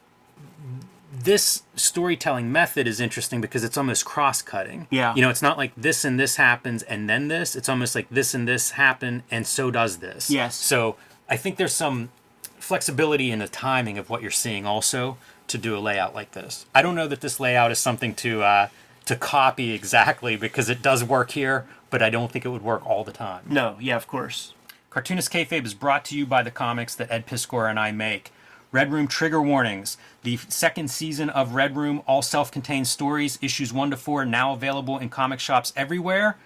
this 1.11 1.62
storytelling 1.76 2.52
method 2.52 2.87
is 2.87 3.00
interesting 3.00 3.41
because 3.41 3.64
it's 3.64 3.79
almost 3.79 4.05
cross-cutting. 4.05 4.87
Yeah. 4.91 5.14
You 5.14 5.23
know, 5.23 5.31
it's 5.31 5.41
not 5.41 5.57
like 5.57 5.73
this 5.75 6.05
and 6.05 6.21
this 6.21 6.37
happens 6.37 6.83
and 6.83 7.09
then 7.09 7.29
this. 7.29 7.57
It's 7.57 7.71
almost 7.71 7.95
like 7.95 8.07
this 8.11 8.35
and 8.35 8.47
this 8.47 8.73
happen 8.73 9.23
and 9.31 9.47
so 9.47 9.71
does 9.71 9.97
this. 9.99 10.31
Yes. 10.31 10.57
So 10.57 10.97
I 11.26 11.38
think 11.38 11.57
there's 11.57 11.73
some 11.73 12.11
flexibility 12.59 13.31
in 13.31 13.38
the 13.38 13.49
timing 13.49 13.97
of 13.97 14.11
what 14.11 14.21
you're 14.21 14.31
seeing 14.31 14.67
also 14.67 15.17
to 15.49 15.57
do 15.57 15.75
a 15.75 15.81
layout 15.81 16.14
like 16.14 16.33
this. 16.33 16.67
I 16.75 16.83
don't 16.83 16.95
know 16.95 17.09
that 17.09 17.23
this 17.23 17.41
layout 17.41 17.71
is 17.71 17.79
something 17.79 18.14
to 18.17 18.43
uh, 18.43 18.69
to 19.07 19.17
copy 19.17 19.73
exactly 19.73 20.37
because 20.37 20.69
it 20.69 20.83
does 20.83 21.02
work 21.02 21.31
here, 21.31 21.67
but 21.88 22.02
I 22.02 22.11
don't 22.11 22.31
think 22.31 22.45
it 22.45 22.50
would 22.50 22.62
work 22.62 22.85
all 22.87 23.05
the 23.05 23.12
time. 23.12 23.45
No. 23.49 23.79
Yeah. 23.81 23.97
Of 23.97 24.07
course. 24.07 24.52
Cartoonist 24.93 25.33
Kayfabe 25.33 25.65
is 25.65 25.73
brought 25.73 26.05
to 26.05 26.19
you 26.19 26.27
by 26.27 26.43
the 26.43 26.51
comics 26.51 26.95
that 26.97 27.11
Ed 27.11 27.27
Piskor 27.27 27.71
and 27.71 27.81
I 27.81 27.93
make. 27.93 28.31
Red 28.73 28.93
Room 28.93 29.09
Trigger 29.09 29.41
Warnings, 29.41 29.97
the 30.23 30.37
second 30.37 30.91
season 30.91 31.31
of 31.31 31.55
Red 31.55 31.79
Room, 31.79 32.03
all 32.07 32.21
self 32.21 32.53
contained 32.53 32.87
stories, 32.87 33.39
issues 33.41 33.73
1 33.73 33.93
to 33.93 33.97
4, 33.97 34.27
now 34.27 34.53
available 34.53 34.99
in 34.99 35.09
comic 35.09 35.41
shops 35.41 35.73
everywhere. 35.77 36.37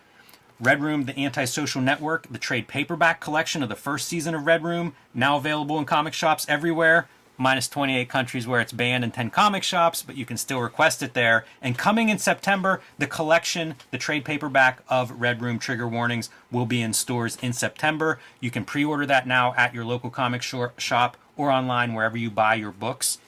Red 0.60 0.80
Room, 0.80 1.06
the 1.06 1.18
Antisocial 1.18 1.82
Network, 1.82 2.28
the 2.30 2.38
trade 2.38 2.68
paperback 2.68 3.20
collection 3.20 3.64
of 3.64 3.68
the 3.68 3.74
first 3.74 4.06
season 4.06 4.32
of 4.32 4.46
Red 4.46 4.62
Room, 4.62 4.94
now 5.12 5.36
available 5.36 5.76
in 5.80 5.84
comic 5.84 6.14
shops 6.14 6.46
everywhere. 6.48 7.08
Minus 7.38 7.68
28 7.68 8.08
countries 8.08 8.46
where 8.46 8.60
it's 8.60 8.72
banned 8.72 9.04
and 9.04 9.12
10 9.12 9.30
comic 9.30 9.62
shops, 9.62 10.02
but 10.02 10.16
you 10.16 10.24
can 10.24 10.36
still 10.36 10.60
request 10.60 11.02
it 11.02 11.14
there. 11.14 11.44
And 11.60 11.76
coming 11.76 12.08
in 12.08 12.18
September, 12.18 12.80
the 12.98 13.06
collection, 13.06 13.74
the 13.90 13.98
trade 13.98 14.24
paperback 14.24 14.82
of 14.88 15.10
Red 15.10 15.42
Room 15.42 15.58
Trigger 15.58 15.86
Warnings, 15.86 16.30
will 16.50 16.66
be 16.66 16.80
in 16.80 16.92
stores 16.92 17.36
in 17.42 17.52
September. 17.52 18.18
You 18.40 18.50
can 18.50 18.64
pre 18.64 18.84
order 18.84 19.06
that 19.06 19.26
now 19.26 19.54
at 19.56 19.74
your 19.74 19.84
local 19.84 20.10
comic 20.10 20.42
shop 20.42 21.16
or 21.36 21.50
online 21.50 21.94
wherever 21.94 22.16
you 22.16 22.30
buy 22.30 22.54
your 22.54 22.72
books. 22.72 23.18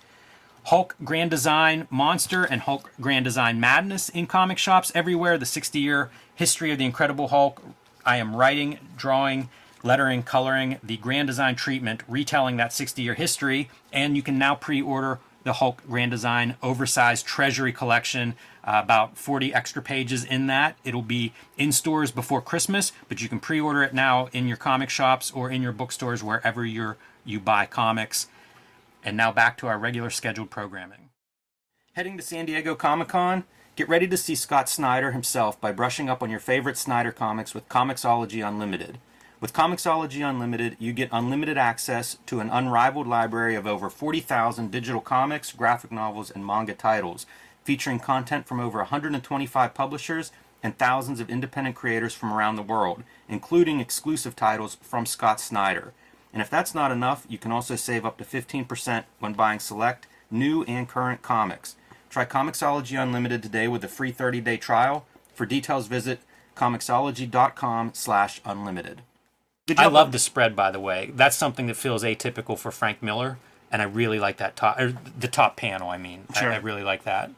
Hulk 0.65 0.97
Grand 1.03 1.31
Design 1.31 1.87
Monster 1.89 2.45
and 2.45 2.61
Hulk 2.61 2.93
Grand 3.01 3.25
Design 3.25 3.59
Madness 3.59 4.11
in 4.11 4.27
comic 4.27 4.59
shops 4.59 4.93
everywhere. 4.95 5.39
The 5.39 5.47
60 5.47 5.79
year 5.79 6.11
history 6.35 6.71
of 6.73 6.79
the 6.79 6.85
Incredible 6.85 7.29
Hulk. 7.29 7.63
I 8.05 8.17
am 8.17 8.37
writing, 8.37 8.79
drawing, 8.97 9.49
lettering, 9.83 10.23
coloring 10.23 10.79
the 10.83 10.97
Grand 10.97 11.29
Design 11.29 11.57
treatment, 11.57 12.03
retelling 12.09 12.57
that 12.57 12.73
60 12.73 13.03
year 13.03 13.15
history. 13.15 13.69
And 13.93 14.17
you 14.17 14.23
can 14.23 14.39
now 14.39 14.55
pre 14.55 14.81
order 14.83 15.21
the 15.45 15.55
Hulk 15.55 15.83
Grand 15.89 16.11
Design 16.11 16.57
Oversized 16.63 17.27
Treasury 17.27 17.73
Collection. 17.73 18.35
Uh, 18.65 18.83
about 18.85 19.17
40 19.17 19.55
extra 19.55 19.81
pages 19.81 20.25
in 20.25 20.47
that. 20.47 20.77
It'll 20.85 21.01
be 21.01 21.33
in 21.57 21.73
stores 21.73 22.11
before 22.11 22.43
Christmas, 22.43 22.93
but 23.09 23.23
you 23.23 23.29
can 23.29 23.41
pre 23.41 23.59
order 23.59 23.83
it 23.83 23.95
now 23.95 24.29
in 24.33 24.47
your 24.47 24.59
comic 24.59 24.91
shops 24.91 25.31
or 25.31 25.51
in 25.51 25.63
your 25.63 25.73
bookstores 25.73 26.23
wherever 26.23 26.67
you're, 26.67 26.99
you 27.25 27.41
buy 27.41 27.65
comics. 27.65 28.27
And 29.03 29.17
now 29.17 29.33
back 29.33 29.57
to 29.59 29.69
our 29.69 29.79
regular 29.79 30.11
scheduled 30.11 30.51
programming. 30.51 31.09
Heading 31.95 32.19
to 32.19 32.23
San 32.23 32.45
Diego 32.45 32.75
Comic 32.75 33.09
Con? 33.09 33.45
Get 33.75 33.89
ready 33.89 34.07
to 34.09 34.17
see 34.17 34.35
Scott 34.35 34.69
Snyder 34.69 35.13
himself 35.13 35.61
by 35.61 35.73
brushing 35.73 36.11
up 36.11 36.23
on 36.23 36.29
your 36.31 36.41
favorite 36.41 36.77
Snyder 36.77 37.11
comics 37.11 37.55
with 37.55 37.69
Comixology 37.69 38.47
Unlimited. 38.47 38.99
With 39.41 39.53
Comixology 39.53 40.29
Unlimited, 40.29 40.77
you 40.81 40.93
get 40.93 41.11
unlimited 41.13 41.57
access 41.57 42.19
to 42.27 42.41
an 42.41 42.51
unrivaled 42.51 43.07
library 43.07 43.55
of 43.55 43.69
over 43.69 43.89
40,000 43.89 44.73
digital 44.73 45.01
comics, 45.01 45.53
graphic 45.53 45.93
novels, 45.93 46.29
and 46.29 46.45
manga 46.45 46.75
titles, 46.75 47.25
featuring 47.63 48.01
content 48.01 48.49
from 48.49 48.59
over 48.59 48.79
125 48.79 49.75
publishers 49.75 50.33
and 50.61 50.77
thousands 50.77 51.21
of 51.21 51.31
independent 51.31 51.77
creators 51.77 52.15
from 52.15 52.33
around 52.33 52.57
the 52.57 52.65
world, 52.65 53.05
including 53.29 53.79
exclusive 53.79 54.35
titles 54.35 54.77
from 54.83 55.07
Scott 55.07 55.39
Snyder. 55.39 55.93
And 56.33 56.43
if 56.43 56.51
that's 56.51 56.75
not 56.75 56.91
enough, 56.91 57.25
you 57.29 57.39
can 57.39 57.53
also 57.53 57.77
save 57.77 58.05
up 58.05 58.19
to 58.19 58.25
15% 58.25 59.05
when 59.21 59.35
buying 59.35 59.61
select, 59.61 60.09
new, 60.33 60.65
and 60.65 60.89
current 60.89 61.23
comics. 61.23 61.77
Try 62.11 62.25
Comixology 62.25 63.01
Unlimited 63.01 63.45
today 63.45 63.69
with 63.69 63.85
a 63.85 63.89
free 63.89 64.13
30-day 64.13 64.57
trial. 64.57 65.07
For 65.33 65.47
details, 65.47 65.87
visit 65.87 66.19
comixology.com 66.57 67.93
slash 67.95 68.41
unlimited. 68.45 69.03
I 69.77 69.85
job 69.85 69.93
love 69.93 70.13
the 70.13 70.19
spread, 70.19 70.55
by 70.57 70.71
the 70.71 70.81
way. 70.81 71.11
That's 71.15 71.37
something 71.37 71.67
that 71.67 71.77
feels 71.77 72.03
atypical 72.05 72.57
for 72.59 72.71
Frank 72.71 73.03
Miller, 73.03 73.39
and 73.71 73.83
I 73.83 73.85
really 73.87 74.19
like 74.19 74.37
that 74.39 74.57
top, 74.57 74.79
or 74.81 74.95
the 75.19 75.29
top 75.29 75.57
panel. 75.57 75.91
I 75.91 75.99
mean, 75.99 76.25
I- 76.35 76.41
Sure. 76.41 76.53
I, 76.53 76.57
really 76.57 76.83
like 76.85 77.05
that. 77.05 77.31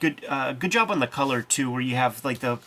good 0.00 0.24
uh, 0.28 0.52
good 0.52 0.70
job 0.72 0.90
on 0.90 1.00
the 1.00 1.06
color 1.06 1.42
too, 1.42 1.70
where 1.70 1.80
you 1.80 1.96
have 1.96 2.24
like 2.24 2.40
the 2.40 2.58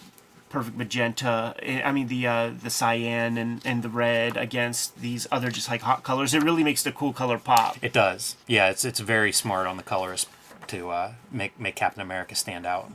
perfect 0.49 0.77
magenta. 0.77 1.53
eh, 1.61 1.81
I 1.83 1.91
mean 1.91 2.07
the 2.07 2.25
uh, 2.27 2.51
the 2.63 2.69
cyan 2.69 3.37
and, 3.37 3.61
and 3.65 3.83
the 3.83 3.89
red 3.89 4.37
against 4.37 4.99
these 5.01 5.27
other 5.31 5.51
just 5.51 5.69
like 5.69 5.81
hot 5.81 6.03
colors. 6.03 6.33
It 6.33 6.41
really 6.43 6.63
makes 6.63 6.83
the 6.83 6.91
cool 6.91 7.11
color 7.13 7.37
pop. 7.37 7.77
It 7.81 7.93
does. 7.93 8.35
Yeah, 8.47 8.69
it's 8.69 8.85
it's 8.85 8.99
very 9.01 9.31
smart 9.33 9.67
on 9.67 9.77
the 9.77 9.83
colorist 9.83 10.27
to 10.67 10.89
uh, 10.89 11.11
make 11.31 11.59
make 11.59 11.75
Captain 11.75 12.01
America 12.01 12.33
stand 12.35 12.65
out. 12.65 12.91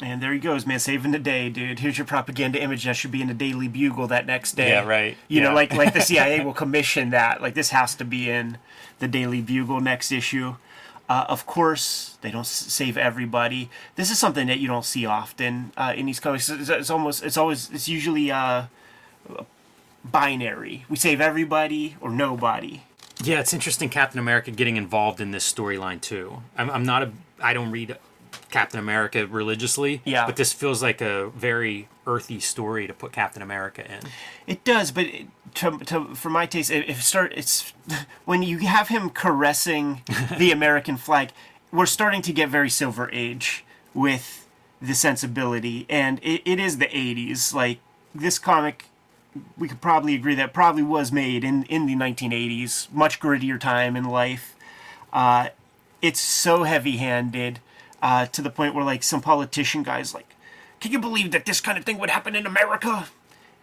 And 0.00 0.22
there 0.22 0.32
he 0.32 0.38
goes, 0.38 0.64
man, 0.64 0.78
saving 0.78 1.10
the 1.10 1.18
day, 1.18 1.48
dude. 1.48 1.80
Here's 1.80 1.98
your 1.98 2.06
propaganda 2.06 2.62
image 2.62 2.84
that 2.84 2.96
should 2.96 3.10
be 3.10 3.20
in 3.20 3.26
the 3.26 3.34
Daily 3.34 3.66
Bugle 3.66 4.06
that 4.08 4.26
next 4.26 4.52
day. 4.52 4.68
Yeah, 4.68 4.86
right. 4.86 5.16
You 5.26 5.40
know, 5.40 5.52
like 5.52 5.74
like 5.74 5.92
the 5.92 6.00
CIA 6.08 6.44
will 6.44 6.52
commission 6.52 7.10
that. 7.10 7.42
Like 7.42 7.54
this 7.54 7.70
has 7.70 7.94
to 7.96 8.04
be 8.04 8.30
in 8.30 8.58
the 9.00 9.08
Daily 9.08 9.40
Bugle 9.40 9.80
next 9.80 10.12
issue. 10.12 10.54
Uh, 11.08 11.24
of 11.28 11.46
course, 11.46 12.18
they 12.20 12.30
don't 12.30 12.46
save 12.46 12.98
everybody. 12.98 13.70
This 13.96 14.10
is 14.10 14.18
something 14.18 14.46
that 14.46 14.58
you 14.58 14.68
don't 14.68 14.84
see 14.84 15.06
often 15.06 15.72
uh, 15.76 15.94
in 15.96 16.06
these 16.06 16.20
comics. 16.20 16.50
It's, 16.50 16.68
it's 16.68 16.90
almost, 16.90 17.24
it's 17.24 17.38
always, 17.38 17.70
it's 17.70 17.88
usually 17.88 18.30
uh, 18.30 18.64
binary. 20.04 20.84
We 20.90 20.96
save 20.96 21.22
everybody 21.22 21.96
or 22.02 22.10
nobody. 22.10 22.82
Yeah, 23.22 23.40
it's 23.40 23.54
interesting 23.54 23.88
Captain 23.88 24.18
America 24.18 24.50
getting 24.50 24.76
involved 24.76 25.20
in 25.20 25.30
this 25.30 25.50
storyline 25.50 26.00
too. 26.00 26.42
I'm, 26.56 26.70
I'm 26.70 26.84
not 26.84 27.02
a 27.02 27.12
I 27.40 27.52
don't 27.52 27.70
read 27.70 27.96
Captain 28.50 28.80
America 28.80 29.26
religiously. 29.26 30.00
Yeah. 30.04 30.26
But 30.26 30.36
this 30.36 30.52
feels 30.52 30.82
like 30.82 31.00
a 31.00 31.28
very 31.30 31.88
earthy 32.06 32.40
story 32.40 32.86
to 32.86 32.94
put 32.94 33.12
Captain 33.12 33.42
America 33.42 33.84
in. 33.84 34.00
It 34.46 34.64
does, 34.64 34.90
but 34.90 35.06
it, 35.06 35.26
to, 35.54 35.78
to, 35.78 36.14
for 36.14 36.30
my 36.30 36.46
taste, 36.46 36.70
it, 36.70 36.88
it 36.88 36.96
start 36.96 37.32
it's 37.34 37.72
when 38.24 38.42
you 38.42 38.58
have 38.58 38.88
him 38.88 39.10
caressing 39.10 40.02
the 40.38 40.50
American 40.52 40.96
flag, 40.96 41.30
we're 41.72 41.86
starting 41.86 42.22
to 42.22 42.32
get 42.32 42.48
very 42.48 42.70
Silver 42.70 43.10
Age 43.12 43.64
with 43.92 44.46
the 44.80 44.94
sensibility, 44.94 45.86
and 45.88 46.18
it, 46.22 46.40
it 46.44 46.58
is 46.58 46.78
the 46.78 46.86
'80s. 46.86 47.52
Like 47.52 47.80
this 48.14 48.38
comic, 48.38 48.86
we 49.58 49.68
could 49.68 49.80
probably 49.80 50.14
agree 50.14 50.34
that 50.36 50.54
probably 50.54 50.82
was 50.82 51.12
made 51.12 51.44
in 51.44 51.64
in 51.64 51.86
the 51.86 51.94
1980s, 51.94 52.90
much 52.92 53.20
grittier 53.20 53.60
time 53.60 53.96
in 53.96 54.04
life. 54.04 54.54
Uh, 55.12 55.48
it's 56.00 56.20
so 56.20 56.62
heavy-handed 56.62 57.58
uh, 58.02 58.26
to 58.26 58.42
the 58.42 58.50
point 58.50 58.74
where 58.74 58.84
like 58.84 59.02
some 59.02 59.20
politician 59.20 59.82
guys 59.82 60.14
like, 60.14 60.34
can 60.80 60.92
you 60.92 60.98
believe 60.98 61.32
that 61.32 61.44
this 61.44 61.60
kind 61.60 61.76
of 61.76 61.84
thing 61.84 61.98
would 61.98 62.10
happen 62.10 62.36
in 62.36 62.46
America? 62.46 63.08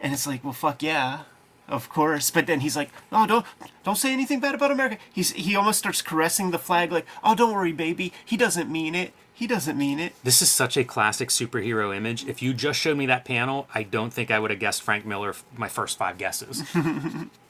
And 0.01 0.13
it's 0.13 0.27
like, 0.27 0.43
well, 0.43 0.53
fuck 0.53 0.83
yeah, 0.83 1.21
of 1.67 1.89
course. 1.89 2.29
But 2.31 2.47
then 2.47 2.59
he's 2.59 2.75
like, 2.75 2.89
oh, 3.11 3.25
don't 3.25 3.45
don't 3.83 3.95
say 3.95 4.11
anything 4.11 4.39
bad 4.39 4.55
about 4.55 4.71
America. 4.71 4.97
He's 5.11 5.31
he 5.31 5.55
almost 5.55 5.79
starts 5.79 6.01
caressing 6.01 6.51
the 6.51 6.59
flag, 6.59 6.91
like, 6.91 7.05
oh, 7.23 7.35
don't 7.35 7.53
worry, 7.53 7.71
baby. 7.71 8.11
He 8.23 8.37
doesn't 8.37 8.69
mean 8.69 8.95
it. 8.95 9.13
He 9.33 9.47
doesn't 9.47 9.77
mean 9.77 9.99
it. 9.99 10.13
This 10.23 10.41
is 10.41 10.49
such 10.49 10.77
a 10.77 10.85
classic 10.85 11.27
superhero 11.27 11.95
image. 11.95 12.25
If 12.25 12.41
you 12.41 12.53
just 12.53 12.79
showed 12.79 12.97
me 12.97 13.05
that 13.07 13.25
panel, 13.25 13.67
I 13.75 13.83
don't 13.83 14.13
think 14.13 14.31
I 14.31 14.39
would 14.39 14.49
have 14.49 14.61
guessed 14.61 14.81
Frank 14.81 15.05
Miller 15.05 15.35
my 15.57 15.67
first 15.67 15.97
five 15.97 16.17
guesses. 16.17 16.63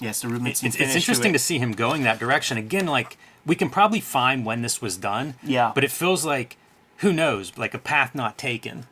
Yes, 0.00 0.22
the 0.22 0.28
Rubinstein 0.28 0.68
it's, 0.68 0.76
it's 0.80 0.94
interesting 0.94 1.30
it. 1.30 1.34
to 1.34 1.38
see 1.38 1.58
him 1.58 1.72
going 1.72 2.02
that 2.02 2.18
direction. 2.18 2.56
Again, 2.58 2.86
like 2.86 3.16
we 3.46 3.54
can 3.54 3.70
probably 3.70 4.00
find 4.00 4.44
when 4.44 4.62
this 4.62 4.80
was 4.82 4.96
done. 4.96 5.34
Yeah. 5.42 5.72
But 5.74 5.84
it 5.84 5.90
feels 5.90 6.24
like 6.24 6.56
who 6.98 7.12
knows, 7.12 7.56
like 7.56 7.74
a 7.74 7.78
path 7.78 8.14
not 8.14 8.38
taken. 8.38 8.86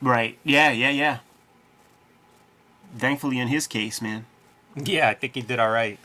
Right. 0.00 0.38
Yeah. 0.44 0.70
Yeah. 0.70 0.90
Yeah. 0.90 1.18
Thankfully, 2.96 3.38
in 3.38 3.48
his 3.48 3.66
case, 3.66 4.02
man, 4.02 4.26
Yeah, 4.76 5.08
I 5.08 5.14
think 5.14 5.34
he 5.34 5.40
did 5.40 5.58
all 5.58 5.70
right. 5.70 5.98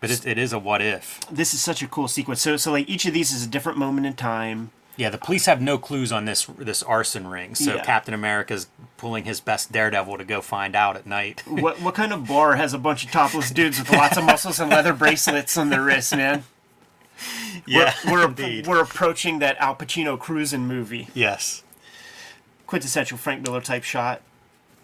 But 0.00 0.10
it, 0.10 0.26
it 0.26 0.38
is 0.38 0.52
a 0.52 0.58
what 0.58 0.82
if. 0.82 1.20
this 1.30 1.54
is 1.54 1.60
such 1.60 1.82
a 1.82 1.86
cool 1.86 2.08
sequence. 2.08 2.42
So, 2.42 2.56
so 2.56 2.72
like 2.72 2.88
each 2.88 3.06
of 3.06 3.14
these 3.14 3.32
is 3.32 3.44
a 3.44 3.48
different 3.48 3.78
moment 3.78 4.06
in 4.06 4.14
time. 4.14 4.70
Yeah, 4.96 5.08
the 5.08 5.18
police 5.18 5.46
have 5.46 5.60
no 5.62 5.78
clues 5.78 6.12
on 6.12 6.26
this 6.26 6.44
this 6.58 6.82
arson 6.82 7.26
ring, 7.26 7.54
so 7.54 7.74
Yeah. 7.76 7.82
Captain 7.82 8.12
America's 8.14 8.66
pulling 8.98 9.24
his 9.24 9.40
best 9.40 9.72
daredevil 9.72 10.18
to 10.18 10.24
go 10.24 10.40
find 10.40 10.76
out 10.76 10.96
at 10.96 11.06
night. 11.06 11.42
What 11.46 11.80
what 11.80 11.94
kind 11.94 12.12
of 12.12 12.26
bar 12.26 12.56
has 12.56 12.74
a 12.74 12.78
bunch 12.78 13.04
of 13.04 13.10
topless 13.10 13.50
dudes 13.50 13.78
with 13.78 13.90
lots 13.90 14.16
of 14.16 14.24
muscles 14.24 14.60
and 14.60 14.70
leather 14.70 14.92
bracelets 14.92 15.56
on 15.56 15.70
their 15.70 15.82
wrists, 15.82 16.14
man? 16.14 16.44
yeah, 17.66 17.94
we're, 18.10 18.26
indeed. 18.26 18.66
we're 18.66 18.82
approaching 18.82 19.38
that 19.38 19.56
Al 19.58 19.76
Pacino 19.76 20.18
cruising 20.18 20.66
movie. 20.66 21.08
yes. 21.14 21.62
Quintessential 22.66 23.18
Frank 23.18 23.42
Miller 23.42 23.60
type 23.60 23.84
shot. 23.84 24.22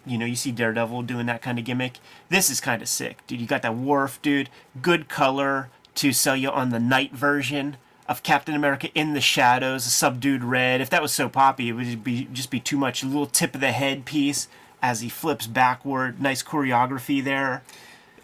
You 0.05 0.17
know, 0.17 0.25
you 0.25 0.35
see 0.35 0.51
Daredevil 0.51 1.01
doing 1.03 1.25
that 1.25 1.41
kind 1.41 1.57
of 1.59 1.65
gimmick. 1.65 1.97
This 2.29 2.49
is 2.49 2.61
kind 2.61 2.81
of 2.81 2.87
sick, 2.87 3.25
dude. 3.27 3.41
You 3.41 3.47
got 3.47 3.63
that 3.63 3.75
wharf, 3.75 4.21
dude. 4.21 4.49
Good 4.81 5.09
color 5.09 5.69
to 5.95 6.13
sell 6.13 6.35
you 6.37 6.49
on 6.49 6.69
the 6.69 6.79
night 6.79 7.13
version 7.13 7.77
of 8.09 8.23
Captain 8.23 8.55
America 8.55 8.89
in 8.93 9.13
the 9.13 9.21
shadows, 9.21 9.85
a 9.85 9.89
subdued 9.89 10.43
red. 10.43 10.81
If 10.81 10.89
that 10.89 11.01
was 11.01 11.13
so 11.13 11.29
poppy, 11.29 11.69
it 11.69 11.73
would 11.73 12.03
be 12.03 12.27
just 12.33 12.49
be 12.51 12.59
too 12.59 12.77
much. 12.77 13.03
A 13.03 13.05
little 13.05 13.25
tip 13.27 13.55
of 13.55 13.61
the 13.61 13.71
head 13.71 14.03
piece 14.03 14.49
as 14.81 14.99
he 15.01 15.07
flips 15.09 15.47
backward. 15.47 16.19
Nice 16.21 16.43
choreography 16.43 17.23
there. 17.23 17.63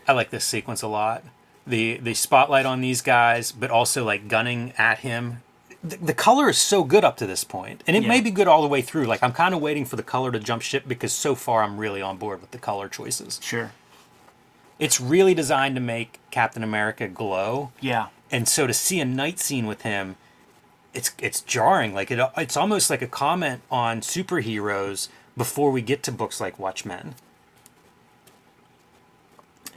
I 0.07 0.11
like 0.13 0.31
this 0.31 0.43
sequence 0.43 0.81
a 0.81 0.87
lot. 0.87 1.23
The 1.67 1.97
the 1.97 2.13
spotlight 2.15 2.65
on 2.65 2.81
these 2.81 3.01
guys, 3.01 3.51
but 3.51 3.71
also 3.71 4.03
like 4.03 4.27
gunning 4.27 4.73
at 4.77 4.99
him. 4.99 5.41
The, 5.83 5.97
the 5.97 6.13
color 6.15 6.49
is 6.49 6.57
so 6.57 6.83
good 6.83 7.03
up 7.03 7.15
to 7.17 7.27
this 7.27 7.43
point, 7.43 7.83
and 7.85 7.95
it 7.95 8.01
Yeah. 8.03 8.09
may 8.09 8.21
be 8.21 8.31
good 8.31 8.47
all 8.47 8.63
the 8.63 8.67
way 8.67 8.81
through. 8.81 9.05
Like 9.05 9.21
I'm 9.21 9.33
kind 9.33 9.53
of 9.53 9.61
waiting 9.61 9.85
for 9.85 9.95
the 9.97 10.03
color 10.03 10.31
to 10.31 10.39
jump 10.39 10.63
ship 10.63 10.85
because 10.87 11.13
so 11.13 11.35
far 11.35 11.61
I'm 11.63 11.77
really 11.77 12.01
on 12.01 12.17
board 12.17 12.41
with 12.41 12.49
the 12.51 12.57
color 12.57 12.89
choices. 12.89 13.39
Sure. 13.43 13.71
It's 14.79 14.99
really 14.99 15.33
designed 15.33 15.75
to 15.75 15.81
make 15.81 16.19
Captain 16.31 16.63
America 16.63 17.07
glow, 17.07 17.71
Yeah. 17.79 18.07
And 18.31 18.47
so 18.47 18.67
to 18.67 18.73
see 18.73 18.99
a 18.99 19.05
night 19.05 19.39
scene 19.39 19.67
with 19.67 19.83
him, 19.83 20.15
it's 20.93 21.11
it's 21.19 21.41
jarring. 21.41 21.93
Like 21.93 22.09
it, 22.11 22.19
it's 22.37 22.57
almost 22.57 22.89
like 22.89 23.01
a 23.01 23.07
comment 23.07 23.61
on 23.69 24.01
superheroes 24.01 25.09
before 25.37 25.71
we 25.71 25.81
get 25.81 26.03
to 26.03 26.11
books 26.11 26.39
like 26.39 26.57
Watchmen. 26.57 27.15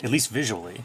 At 0.02 0.10
least 0.10 0.30
visually. 0.30 0.84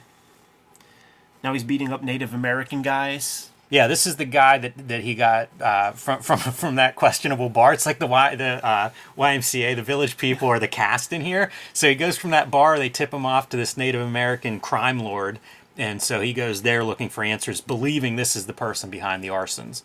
Now 1.44 1.54
he's 1.54 1.64
beating 1.64 1.92
up 1.92 2.02
Native 2.02 2.34
American 2.34 2.82
guys. 2.82 3.50
Yeah, 3.70 3.88
this 3.88 4.06
is 4.06 4.18
the 4.18 4.26
guy 4.26 4.60
that, 4.60 4.88
that 4.88 5.02
he 5.02 5.16
got 5.16 5.50
uh, 5.60 5.92
from 5.92 6.22
from 6.22 6.38
from 6.40 6.76
that 6.76 6.96
questionable 6.96 7.50
bar. 7.50 7.74
It's 7.74 7.86
like 7.86 8.00
the 8.00 8.08
y, 8.08 8.36
the 8.36 8.66
uh, 8.66 8.92
YMCA, 9.18 9.76
the 9.76 9.84
Village 9.84 10.18
People, 10.18 10.48
or 10.48 10.60
the 10.60 10.68
cast 10.68 11.12
in 11.14 11.22
here. 11.22 11.52
So 11.74 11.90
he 11.90 11.96
goes 11.96 12.18
from 12.18 12.32
that 12.32 12.52
bar. 12.52 12.78
They 12.78 12.90
tip 12.90 13.14
him 13.14 13.26
off 13.26 13.50
to 13.50 13.58
this 13.58 13.78
Native 13.78 14.02
American 14.02 14.60
crime 14.60 15.00
lord, 15.00 15.40
and 15.78 16.02
so 16.02 16.22
he 16.22 16.34
goes 16.34 16.62
there 16.62 16.84
looking 16.84 17.10
for 17.10 17.24
answers, 17.24 17.62
believing 17.62 18.16
this 18.16 18.36
is 18.36 18.46
the 18.46 18.54
person 18.54 18.90
behind 18.90 19.24
the 19.24 19.30
arsons. 19.30 19.84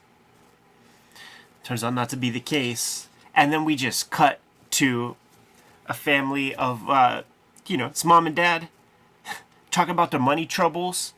Turns 1.65 1.83
out 1.83 1.95
not 1.95 2.09
to 2.11 2.17
be 2.17 2.31
the 2.31 2.41
case. 2.41 3.09
And 3.35 3.53
then 3.53 3.65
we 3.65 3.77
just 3.77 4.11
cut 4.11 4.41
to 4.73 5.17
a 5.87 5.95
family 5.95 6.55
of, 6.55 6.89
uh, 6.89 7.23
you 7.67 7.77
know, 7.77 7.87
it's 7.87 8.05
mom 8.05 8.27
and 8.27 8.37
dad 8.37 8.69
talking 9.71 9.93
about 9.93 10.11
their 10.11 10.21
money 10.21 10.47
troubles. 10.47 11.15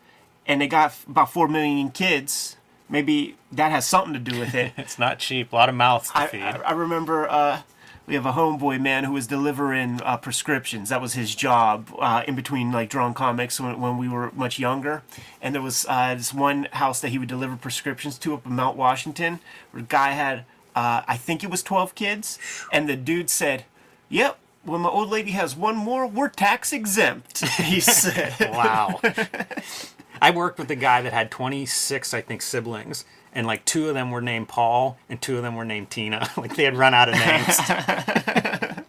And 0.46 0.60
they 0.60 0.66
got 0.66 0.94
about 1.08 1.32
4 1.32 1.48
million 1.48 1.90
kids. 1.90 2.56
Maybe 2.88 3.36
that 3.52 3.70
has 3.70 3.86
something 3.86 4.12
to 4.12 4.18
do 4.18 4.38
with 4.38 4.54
it. 4.54 4.72
It's 4.76 4.98
not 4.98 5.18
cheap. 5.18 5.52
A 5.52 5.56
lot 5.56 5.68
of 5.68 5.74
mouths 5.74 6.10
to 6.10 6.18
I, 6.18 6.26
feed. 6.26 6.42
I, 6.42 6.56
I 6.56 6.72
remember 6.72 7.28
uh, 7.28 7.62
we 8.10 8.16
have 8.16 8.26
a 8.26 8.32
homeboy 8.32 8.80
man 8.80 9.04
who 9.04 9.12
was 9.12 9.28
delivering 9.28 10.00
uh, 10.02 10.16
prescriptions. 10.16 10.88
That 10.88 11.00
was 11.00 11.12
his 11.12 11.32
job 11.32 11.94
uh, 11.96 12.24
in 12.26 12.34
between 12.34 12.72
like 12.72 12.90
drawing 12.90 13.14
comics 13.14 13.60
when, 13.60 13.80
when 13.80 13.98
we 13.98 14.08
were 14.08 14.32
much 14.32 14.58
younger. 14.58 15.04
And 15.40 15.54
there 15.54 15.62
was 15.62 15.86
uh, 15.88 16.16
this 16.16 16.34
one 16.34 16.66
house 16.72 17.00
that 17.02 17.10
he 17.10 17.18
would 17.18 17.28
deliver 17.28 17.54
prescriptions 17.54 18.18
to 18.18 18.34
up 18.34 18.44
in 18.44 18.56
Mount 18.56 18.76
Washington. 18.76 19.38
Where 19.70 19.82
the 19.82 19.88
guy 19.88 20.10
had, 20.10 20.40
uh, 20.74 21.02
I 21.06 21.16
think 21.16 21.44
it 21.44 21.50
was 21.50 21.62
12 21.62 21.94
kids. 21.94 22.36
And 22.72 22.88
the 22.88 22.96
dude 22.96 23.30
said, 23.30 23.64
Yep, 24.08 24.40
when 24.64 24.80
my 24.80 24.88
old 24.88 25.08
lady 25.08 25.30
has 25.30 25.54
one 25.54 25.76
more, 25.76 26.04
we're 26.04 26.30
tax 26.30 26.72
exempt. 26.72 27.44
He 27.60 27.78
said. 27.78 28.34
wow. 28.40 29.00
I 30.20 30.32
worked 30.32 30.58
with 30.58 30.68
a 30.72 30.76
guy 30.76 31.00
that 31.00 31.12
had 31.12 31.30
26, 31.30 32.12
I 32.12 32.22
think, 32.22 32.42
siblings, 32.42 33.04
and 33.32 33.46
like 33.46 33.64
two 33.64 33.88
of 33.88 33.94
them 33.94 34.10
were 34.10 34.20
named 34.20 34.48
Paul 34.48 34.98
and 35.08 35.20
two 35.20 35.36
of 35.36 35.42
them 35.42 35.54
were 35.56 35.64
named 35.64 35.90
Tina. 35.90 36.28
like 36.36 36.56
they 36.56 36.64
had 36.64 36.76
run 36.76 36.94
out 36.94 37.08
of 37.08 37.14
names. 37.14 37.58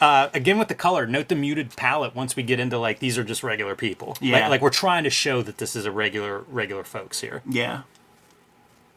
uh, 0.00 0.28
again, 0.32 0.58
with 0.58 0.68
the 0.68 0.74
color, 0.74 1.06
note 1.06 1.28
the 1.28 1.34
muted 1.34 1.74
palette 1.76 2.14
once 2.14 2.36
we 2.36 2.42
get 2.42 2.60
into 2.60 2.78
like 2.78 2.98
these 3.00 3.18
are 3.18 3.24
just 3.24 3.42
regular 3.42 3.74
people. 3.74 4.16
Yeah. 4.20 4.40
Like, 4.40 4.50
like 4.50 4.60
we're 4.62 4.70
trying 4.70 5.04
to 5.04 5.10
show 5.10 5.42
that 5.42 5.58
this 5.58 5.74
is 5.76 5.84
a 5.86 5.90
regular, 5.90 6.40
regular 6.48 6.84
folks 6.84 7.20
here. 7.20 7.42
yeah. 7.48 7.82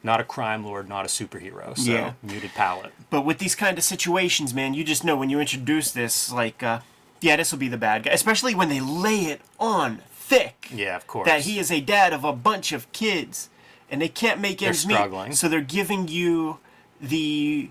Not 0.06 0.20
a 0.20 0.26
crime 0.26 0.66
lord, 0.66 0.90
not 0.90 1.06
a 1.06 1.08
superhero. 1.08 1.78
So 1.78 1.90
Yeah. 1.92 2.14
muted 2.22 2.52
palette. 2.54 2.92
But 3.10 3.22
with 3.22 3.38
these 3.38 3.56
kind 3.56 3.78
of 3.78 3.86
situations, 3.86 4.54
man, 4.54 4.74
you 4.74 4.84
just 4.84 5.06
know 5.06 5.16
when 5.16 5.30
you 5.30 5.40
introduce 5.40 5.92
this, 5.92 6.30
like, 6.30 6.62
uh, 6.62 6.82
yeah, 7.22 7.38
this 7.38 7.54
will 7.54 7.60
be 7.60 7.70
the 7.70 7.78
bad 7.78 8.04
guy. 8.04 8.12
Especially 8.12 8.54
when 8.54 8.68
they 8.68 8.82
lay 8.82 9.28
it 9.28 9.40
on 9.62 10.02
thick 10.12 10.68
Yeah, 10.74 10.98
of 10.98 11.08
course. 11.08 11.26
that 11.26 11.42
he 11.44 11.58
is 11.58 11.72
a 11.72 11.80
dad 11.80 12.12
of 12.12 12.26
a 12.26 12.34
bunch 12.34 12.74
of 12.74 12.92
kids, 12.92 13.48
and 13.94 14.02
they 14.02 14.10
can't 14.10 14.42
make 14.42 14.60
ends 14.64 14.88
meet. 14.88 14.96
struggling. 14.96 15.34
So 15.34 15.48
they're 15.48 15.62
giving 15.62 16.08
you 16.08 16.58
the 17.00 17.70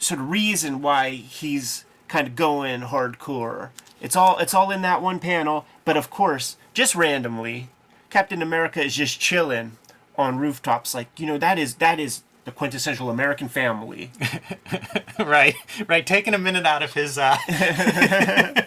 sort 0.00 0.18
of 0.18 0.28
reason 0.28 0.82
why 0.82 1.10
he's 1.10 1.84
kind 2.08 2.26
of 2.26 2.34
going 2.34 2.80
hardcore. 2.80 3.68
It's 4.00 4.16
all 4.16 4.38
it's 4.38 4.54
all 4.54 4.72
in 4.72 4.82
that 4.82 5.00
one 5.00 5.20
panel. 5.20 5.64
But 5.84 5.96
of 5.96 6.10
course, 6.10 6.56
just 6.74 6.96
randomly, 6.96 7.68
Captain 8.10 8.42
America 8.42 8.82
is 8.82 8.96
just 8.96 9.20
chilling 9.20 9.76
on 10.18 10.36
rooftops. 10.36 10.96
Like 10.96 11.08
you 11.16 11.26
know, 11.26 11.38
that 11.38 11.60
is 11.60 11.76
that 11.76 12.00
is 12.00 12.24
the 12.44 12.50
quintessential 12.50 13.08
American 13.08 13.48
family. 13.48 14.10
right, 15.20 15.54
right. 15.86 16.04
Taking 16.04 16.34
a 16.34 16.38
minute 16.38 16.66
out 16.66 16.82
of 16.82 16.92
his. 16.92 17.18
Uh... 17.18 17.36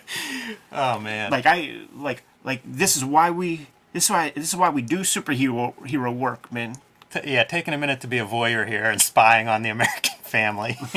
oh 0.71 0.99
man. 1.01 1.29
like 1.29 1.45
I 1.45 1.81
like 1.93 2.23
like 2.45 2.61
this 2.63 2.95
is 2.95 3.03
why 3.03 3.31
we 3.31 3.67
this 3.91 4.05
is 4.05 4.09
why 4.09 4.31
this 4.33 4.47
is 4.47 4.55
why 4.55 4.69
we 4.69 4.81
do 4.81 4.99
superhero 4.99 5.73
hero 5.85 6.09
work, 6.09 6.53
man. 6.53 6.77
Yeah, 7.23 7.43
taking 7.43 7.73
a 7.73 7.77
minute 7.77 8.01
to 8.01 8.07
be 8.07 8.17
a 8.17 8.25
voyeur 8.25 8.67
here 8.67 8.85
and 8.85 9.01
spying 9.01 9.47
on 9.47 9.61
the 9.61 9.69
American 9.69 10.15
family. 10.21 10.77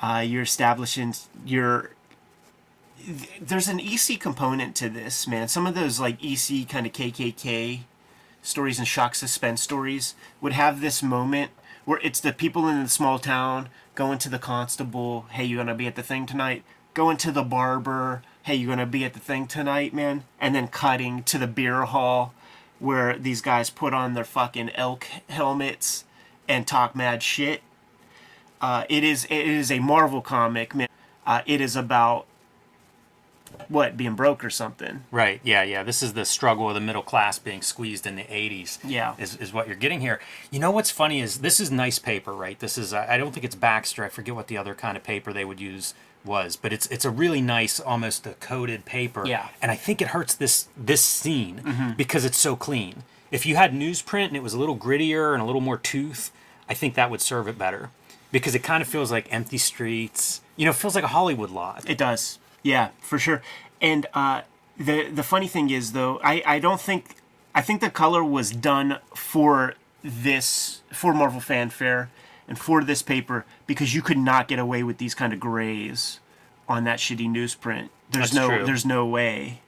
Uh, 0.00 0.24
you're 0.24 0.42
establishing 0.42 1.12
your 1.44 1.90
there's 3.40 3.68
an 3.68 3.80
EC 3.80 4.20
component 4.20 4.76
to 4.76 4.88
this, 4.88 5.26
man. 5.26 5.48
Some 5.48 5.66
of 5.66 5.74
those 5.74 5.98
like 5.98 6.22
EC 6.22 6.68
kind 6.68 6.86
of 6.86 6.92
KKK 6.92 7.80
stories 8.42 8.78
and 8.78 8.86
shock 8.86 9.14
suspense 9.14 9.62
stories 9.62 10.14
would 10.40 10.52
have 10.52 10.80
this 10.80 11.02
moment 11.02 11.50
where 11.84 11.98
it's 12.02 12.20
the 12.20 12.32
people 12.32 12.68
in 12.68 12.82
the 12.82 12.88
small 12.88 13.18
town 13.18 13.70
going 13.94 14.18
to 14.18 14.28
the 14.28 14.38
constable, 14.38 15.26
"Hey, 15.30 15.44
you 15.44 15.56
gonna 15.56 15.74
be 15.74 15.86
at 15.86 15.96
the 15.96 16.02
thing 16.02 16.26
tonight?" 16.26 16.62
Going 16.94 17.16
to 17.16 17.32
the 17.32 17.42
barber, 17.42 18.22
"Hey, 18.42 18.54
you 18.54 18.68
gonna 18.68 18.86
be 18.86 19.04
at 19.04 19.14
the 19.14 19.20
thing 19.20 19.46
tonight, 19.48 19.92
man?" 19.92 20.24
And 20.40 20.54
then 20.54 20.68
cutting 20.68 21.22
to 21.24 21.38
the 21.38 21.46
beer 21.46 21.82
hall 21.84 22.34
where 22.78 23.18
these 23.18 23.40
guys 23.40 23.70
put 23.70 23.92
on 23.92 24.14
their 24.14 24.24
fucking 24.24 24.70
elk 24.70 25.06
helmets 25.28 26.04
and 26.48 26.66
talk 26.66 26.94
mad 26.94 27.22
shit. 27.22 27.62
Uh, 28.60 28.84
it 28.88 29.04
is 29.04 29.24
it 29.26 29.46
is 29.46 29.70
a 29.70 29.78
Marvel 29.78 30.20
comic. 30.20 30.72
Uh, 31.26 31.42
it 31.46 31.60
is 31.60 31.76
about 31.76 32.26
what 33.68 33.96
being 33.96 34.14
broke 34.14 34.44
or 34.44 34.50
something. 34.50 35.04
right, 35.10 35.40
yeah, 35.42 35.62
yeah. 35.62 35.82
This 35.82 36.02
is 36.02 36.12
the 36.12 36.24
struggle 36.24 36.68
of 36.68 36.74
the 36.74 36.80
middle 36.80 37.02
class 37.02 37.38
being 37.38 37.60
squeezed 37.62 38.06
in 38.06 38.16
the 38.16 38.22
80s. 38.22 38.78
Yeah. 38.84 39.14
Is, 39.18 39.36
is 39.36 39.52
what 39.52 39.66
you're 39.66 39.76
getting 39.76 40.00
here. 40.00 40.20
You 40.50 40.58
know 40.58 40.70
what's 40.70 40.90
funny 40.90 41.20
is 41.20 41.38
this 41.38 41.60
is 41.60 41.70
nice 41.70 41.98
paper, 41.98 42.32
right? 42.32 42.58
This 42.58 42.78
is, 42.78 42.92
I 42.92 43.14
I 43.14 43.18
don't 43.18 43.32
think 43.32 43.44
it's 43.44 43.54
Baxter. 43.54 44.04
I 44.04 44.08
forget 44.08 44.34
what 44.34 44.46
the 44.46 44.56
other 44.56 44.74
kind 44.74 44.96
of 44.96 45.02
paper 45.02 45.32
they 45.32 45.44
would 45.44 45.60
use 45.60 45.94
was, 46.28 46.54
but 46.54 46.72
it's 46.72 46.86
it's 46.88 47.04
a 47.04 47.10
really 47.10 47.40
nice, 47.40 47.80
almost 47.80 48.26
a 48.26 48.34
coated 48.34 48.84
paper. 48.84 49.26
Yeah. 49.26 49.48
And 49.60 49.72
I 49.72 49.76
think 49.76 50.00
it 50.00 50.08
hurts 50.08 50.34
this 50.34 50.68
this 50.76 51.02
scene 51.02 51.94
because 51.96 52.24
it's 52.24 52.38
so 52.38 52.54
clean. 52.54 53.02
If 53.30 53.44
you 53.44 53.56
had 53.56 53.72
newsprint 53.72 54.28
and 54.28 54.36
it 54.36 54.42
was 54.42 54.54
a 54.54 54.58
little 54.58 54.76
grittier 54.76 55.32
and 55.32 55.42
a 55.42 55.46
little 55.46 55.60
more 55.60 55.78
tooth, 55.78 56.30
I 56.68 56.74
think 56.74 56.94
that 56.94 57.10
would 57.10 57.20
serve 57.20 57.48
it 57.48 57.58
better. 57.58 57.90
Because 58.30 58.54
it 58.54 58.62
kind 58.62 58.82
of 58.82 58.88
feels 58.88 59.10
like 59.10 59.32
empty 59.32 59.58
streets. 59.58 60.42
You 60.56 60.66
know, 60.66 60.70
it 60.72 60.76
feels 60.76 60.94
like 60.94 61.04
a 61.04 61.08
Hollywood 61.08 61.50
lot. 61.50 61.88
It 61.88 61.96
does, 61.96 62.38
yeah, 62.62 62.90
for 63.00 63.18
sure. 63.18 63.42
And 63.80 64.06
uh, 64.12 64.42
the 64.76 65.08
the 65.08 65.22
funny 65.22 65.48
thing 65.48 65.70
is, 65.70 65.92
though, 65.92 66.20
I 66.22 66.42
I 66.44 66.58
don't 66.58 66.80
think 66.80 67.16
I 67.54 67.62
think 67.62 67.80
the 67.80 67.90
color 67.90 68.22
was 68.22 68.50
done 68.50 68.98
for 69.14 69.74
this 70.04 70.82
for 70.92 71.12
Marvel 71.14 71.40
Fanfare 71.40 72.10
and 72.48 72.58
for 72.58 72.82
this 72.82 73.02
paper 73.02 73.44
because 73.66 73.94
you 73.94 74.02
could 74.02 74.18
not 74.18 74.48
get 74.48 74.58
away 74.58 74.82
with 74.82 74.98
these 74.98 75.14
kind 75.14 75.32
of 75.32 75.38
grays 75.38 76.18
on 76.68 76.84
that 76.84 76.98
shitty 76.98 77.28
newsprint. 77.28 77.90
There's 78.10 78.30
That's 78.30 78.34
no 78.34 78.48
true. 78.48 78.66
there's 78.66 78.86
no 78.86 79.06
way. 79.06 79.60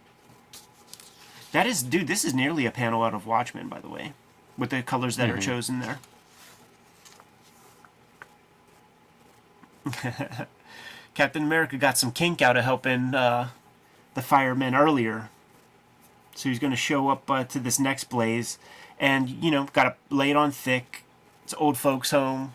That 1.53 1.67
is, 1.67 1.83
dude. 1.83 2.07
This 2.07 2.25
is 2.25 2.33
nearly 2.33 2.65
a 2.65 2.71
panel 2.71 3.03
out 3.03 3.13
of 3.13 3.27
Watchmen, 3.27 3.69
by 3.69 3.81
the 3.81 3.89
way, 3.89 4.13
with 4.57 4.71
the 4.71 4.83
colors 4.83 5.17
that 5.17 5.29
are 5.29 5.39
chosen 5.39 5.81
there. 5.81 5.99
Captain 11.15 11.43
America 11.43 11.77
got 11.77 11.99
some 11.99 12.13
kink 12.13 12.41
out 12.41 12.57
of 12.57 12.65
helping 12.65 13.15
uh, 13.15 13.49
the 14.15 14.23
firemen 14.23 14.75
earlier. 14.75 15.29
So 16.35 16.49
he's 16.49 16.59
going 16.61 16.71
to 16.71 16.77
show 16.77 17.09
up 17.09 17.29
uh, 17.31 17.45
to 17.45 17.59
this 17.59 17.79
next 17.81 18.05
blaze 18.05 18.59
and, 18.99 19.29
you 19.29 19.51
know, 19.51 19.67
got 19.73 19.85
to 19.85 20.15
lay 20.15 20.31
it 20.31 20.37
on 20.37 20.53
thick. 20.53 21.03
It's 21.45 21.55
old 21.59 21.77
folks' 21.77 22.13
home. 22.13 22.53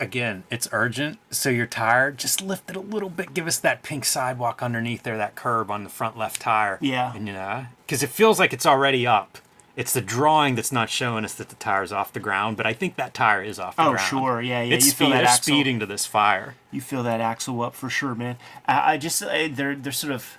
Again, 0.00 0.42
it's 0.50 0.68
urgent, 0.72 1.18
so 1.30 1.50
you're 1.50 1.66
tired. 1.66 2.18
Just 2.18 2.42
lift 2.42 2.68
it 2.68 2.74
a 2.76 2.80
little 2.80 3.08
bit. 3.08 3.32
Give 3.32 3.46
us 3.46 3.58
that 3.58 3.82
pink 3.84 4.04
sidewalk 4.04 4.60
underneath 4.62 5.04
there, 5.04 5.16
that 5.16 5.36
curb 5.36 5.70
on 5.70 5.84
the 5.84 5.90
front 5.90 6.18
left 6.18 6.40
tire. 6.40 6.78
Yeah. 6.80 7.12
And 7.14 7.26
you 7.28 7.32
know, 7.32 7.66
because 7.86 8.02
it 8.02 8.10
feels 8.10 8.38
like 8.40 8.52
it's 8.52 8.66
already 8.66 9.06
up. 9.06 9.38
It's 9.76 9.92
the 9.92 10.00
drawing 10.00 10.54
that's 10.56 10.70
not 10.72 10.88
showing 10.90 11.24
us 11.24 11.34
that 11.34 11.48
the 11.48 11.56
tire's 11.56 11.90
off 11.92 12.12
the 12.12 12.20
ground, 12.20 12.56
but 12.56 12.64
I 12.66 12.72
think 12.72 12.96
that 12.96 13.12
tire 13.14 13.42
is 13.42 13.58
off 13.58 13.74
the 13.76 13.82
Oh, 13.82 13.90
ground. 13.92 14.06
sure. 14.08 14.40
Yeah, 14.42 14.62
yeah. 14.62 14.74
It's 14.76 14.86
you 14.86 14.92
feel 14.92 15.08
speed- 15.08 15.14
that 15.16 15.24
axle. 15.24 15.42
speeding 15.42 15.80
to 15.80 15.86
this 15.86 16.06
fire. 16.06 16.54
You 16.70 16.80
feel 16.80 17.02
that 17.04 17.20
axle 17.20 17.60
up 17.62 17.74
for 17.74 17.88
sure, 17.90 18.14
man. 18.14 18.36
I, 18.66 18.92
I 18.94 18.96
just, 18.98 19.22
I, 19.22 19.48
they're, 19.48 19.74
they're 19.74 19.90
sort 19.92 20.12
of 20.12 20.38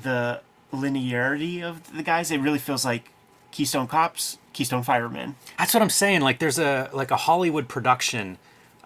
the 0.00 0.40
linearity 0.72 1.62
of 1.62 1.92
the 1.96 2.02
guys. 2.02 2.30
It 2.30 2.38
really 2.38 2.58
feels 2.58 2.84
like 2.84 3.10
Keystone 3.52 3.86
Cops, 3.86 4.38
Keystone 4.52 4.82
Firemen. 4.82 5.36
That's 5.58 5.74
what 5.74 5.82
I'm 5.82 5.90
saying. 5.90 6.20
Like 6.20 6.38
there's 6.38 6.58
a 6.58 6.90
like 6.92 7.10
a 7.10 7.16
Hollywood 7.16 7.68
production, 7.68 8.38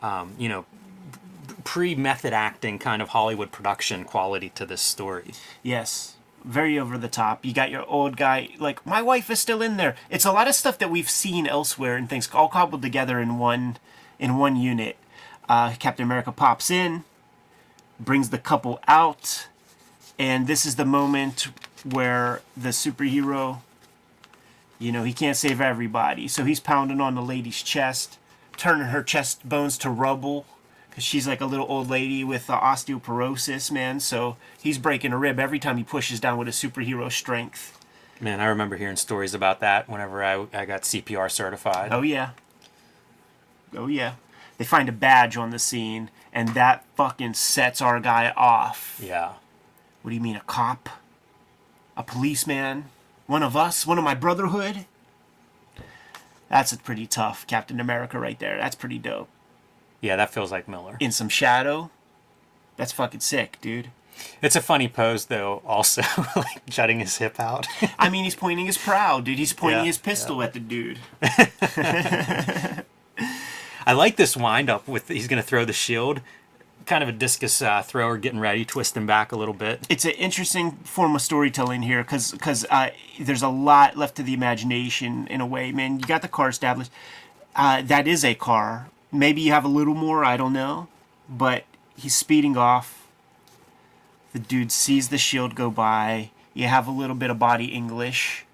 um, 0.05 0.35
you 0.39 0.51
know, 0.51 0.67
pre 1.65 1.95
method 1.95 2.35
acting 2.35 2.79
kind 2.79 3.01
of 3.01 3.09
Hollywood 3.09 3.51
production 3.51 4.05
quality 4.05 4.51
to 4.51 4.67
this 4.67 4.83
story. 4.83 5.33
Yes. 5.63 6.17
Very 6.45 6.79
over 6.79 6.99
the 6.99 7.09
top. 7.09 7.43
You 7.43 7.55
got 7.55 7.71
your 7.71 7.87
old 7.87 8.19
guy, 8.19 8.51
like, 8.59 8.85
my 8.87 9.01
wife 9.01 9.31
is 9.31 9.41
still 9.41 9.63
in 9.63 9.79
there. 9.79 9.97
It's 10.11 10.27
a 10.27 10.33
lot 10.33 10.47
of 10.47 10.55
stuff 10.55 10.77
that 10.77 10.91
we've 10.91 11.09
seen 11.09 11.47
elsewhere 11.47 11.97
and 11.97 12.09
things 12.09 12.29
all 12.35 12.49
cobbled 12.49 12.83
together 12.83 13.19
in 13.19 13.39
one 13.39 13.79
in 14.19 14.37
one 14.37 14.57
unit. 14.57 14.97
Uh, 15.49 15.75
Captain 15.79 16.05
America 16.05 16.33
pops 16.33 16.71
in, 16.71 17.05
brings 17.99 18.29
the 18.29 18.39
couple 18.39 18.81
out, 18.87 19.49
and 20.19 20.47
this 20.47 20.67
is 20.67 20.77
the 20.77 20.85
moment 20.85 21.49
where 21.83 22.43
the 22.55 22.71
superhero, 22.71 23.61
you 24.79 24.93
know, 24.93 25.03
he 25.03 25.15
can't 25.15 25.37
save 25.37 25.61
everybody. 25.63 26.29
So 26.29 26.45
he's 26.45 26.61
pounding 26.61 27.01
on 27.01 27.15
the 27.15 27.23
lady's 27.23 27.63
chest, 27.63 28.19
turning 28.57 28.87
her 28.87 29.03
chest 29.03 29.49
bones 29.49 29.79
to 29.79 29.91
rubble 29.91 30.47
because 30.89 31.05
she's 31.05 31.27
like 31.27 31.41
a 31.41 31.47
little 31.47 31.67
old 31.69 31.91
lady 31.91 32.23
with 32.23 32.49
uh, 32.49 32.61
osteoporosis, 32.61 33.73
man. 33.73 33.99
So 33.99 34.37
he's 34.63 34.79
breaking 34.79 35.13
a 35.13 35.19
rib 35.19 35.41
every 35.41 35.59
time 35.59 35.77
he 35.77 35.83
pushes 35.83 36.21
down 36.21 36.39
with 36.39 36.47
his 36.47 36.57
superhero 36.57 37.11
strength. 37.11 37.81
Man, 38.21 38.41
I 38.41 38.47
remember 38.47 38.77
hearing 38.77 38.97
stories 38.97 39.35
about 39.35 39.59
that 39.61 39.89
whenever 39.89 40.23
I, 40.23 40.47
I 40.53 40.65
got 40.65 40.83
CPR 40.83 41.31
certified. 41.31 41.93
Oh 41.93 42.03
yeah. 42.03 42.31
Oh 43.77 43.89
yeah. 43.89 44.15
They 44.57 44.65
find 44.65 44.89
a 44.89 44.93
badge 44.93 45.37
on 45.37 45.51
the 45.51 45.59
scene, 45.59 46.11
and 46.33 46.51
that 46.51 46.85
fucking 46.95 47.35
sets 47.35 47.83
our 47.83 47.99
guy 47.99 48.33
off. 48.37 49.01
Yeah. 49.03 49.33
What 50.03 50.11
do 50.11 50.15
you 50.15 50.23
mean, 50.23 50.37
a 50.37 50.43
cop? 50.47 50.89
A 51.97 52.05
policeman? 52.05 52.85
One 53.27 53.43
of 53.43 53.57
us? 53.57 53.85
One 53.85 53.99
of 53.99 54.05
my 54.05 54.15
brotherhood? 54.15 54.87
That's 56.55 56.71
a 56.71 56.79
pretty 56.79 57.09
tough 57.09 57.49
Captain 57.49 57.81
America 57.81 58.17
right 58.17 58.39
there. 58.39 58.57
That's 58.59 58.77
pretty 58.77 59.01
dope. 59.01 59.29
Yeah, 60.01 60.15
that 60.15 60.33
feels 60.33 60.53
like 60.53 60.69
Miller. 60.69 60.97
In 61.01 61.11
some 61.11 61.29
shadow? 61.29 61.91
That's 62.77 62.93
fucking 62.93 63.19
sick, 63.21 63.59
dude. 63.61 63.91
It's 64.41 64.55
a 64.55 64.61
funny 64.61 64.87
pose 64.87 65.25
though, 65.25 65.63
also 65.67 66.03
like 66.37 66.65
jutting 66.67 67.01
his 67.01 67.17
hip 67.17 67.41
out. 67.41 67.67
I 67.99 68.09
mean, 68.09 68.23
he's 68.23 68.37
pointing 68.37 68.67
his 68.67 68.79
prow, 68.79 69.19
dude. 69.19 69.37
He's 69.37 69.53
pointing 69.53 69.81
Yeah, 69.81 69.87
his 69.87 69.99
pistol 69.99 70.45
at 70.45 70.53
the 70.53 70.61
dude. 70.61 71.01
I 73.85 73.93
like 73.93 74.15
this 74.15 74.37
wind 74.37 74.71
up 74.71 74.87
with 74.87 75.09
he's 75.09 75.27
gonna 75.27 75.43
throw 75.43 75.65
the 75.65 75.73
shield, 75.73 76.21
kind 76.87 77.03
of 77.03 77.09
a 77.09 77.13
discus 77.13 77.63
uh, 77.63 77.83
thrower, 77.83 78.17
getting 78.17 78.41
ready, 78.41 78.65
twisting 78.65 79.07
back 79.07 79.33
a 79.33 79.37
little 79.37 79.55
bit. 79.55 79.87
It's 79.89 80.05
an 80.05 80.13
interesting 80.13 80.73
form 80.85 81.15
of 81.15 81.23
storytelling 81.23 81.83
here 81.83 82.03
because 82.03 82.67
uh, 82.71 82.91
there's 83.19 83.43
a 83.43 83.49
lot 83.49 83.97
left 83.97 84.17
to 84.17 84.23
the 84.23 84.35
imagination 84.35 85.27
in 85.29 85.41
a 85.41 85.47
way. 85.47 85.73
Man, 85.73 85.99
you 85.99 86.07
got 86.07 86.23
the 86.23 86.29
car 86.29 86.49
established. 86.49 86.91
Uh, 87.57 87.83
that 87.83 88.07
is 88.07 88.25
a 88.25 88.35
car. 88.35 88.89
Maybe 89.13 89.41
you 89.41 89.53
have 89.53 89.65
a 89.65 89.69
little 89.69 89.95
more. 89.95 90.25
I 90.25 90.37
don't 90.37 90.53
know, 90.53 90.89
but 91.29 91.65
he's 91.97 92.17
speeding 92.17 92.57
off. 92.57 93.07
The 94.33 94.39
dude 94.41 94.73
sees 94.73 95.09
the 95.09 95.19
shield 95.19 95.55
go 95.55 95.71
by. 95.71 96.31
You 96.53 96.67
have 96.67 96.89
a 96.89 96.91
little 96.91 97.17
bit 97.17 97.31
of 97.31 97.39
body 97.39 97.67
English, 97.67 98.45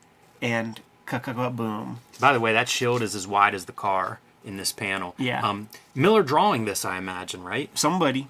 and 0.42 0.80
boom. 1.06 2.00
By 2.20 2.32
the 2.32 2.40
way, 2.40 2.52
that 2.52 2.68
shield 2.68 3.02
is 3.02 3.14
as 3.14 3.26
wide 3.26 3.54
as 3.54 3.64
the 3.64 3.72
car 3.72 4.20
in 4.44 4.56
this 4.56 4.72
panel. 4.72 5.14
Yeah. 5.18 5.46
Um, 5.46 5.68
Miller 5.94 6.22
drawing 6.22 6.64
this, 6.64 6.84
I 6.84 6.98
imagine, 6.98 7.42
right? 7.42 7.70
Somebody. 7.78 8.28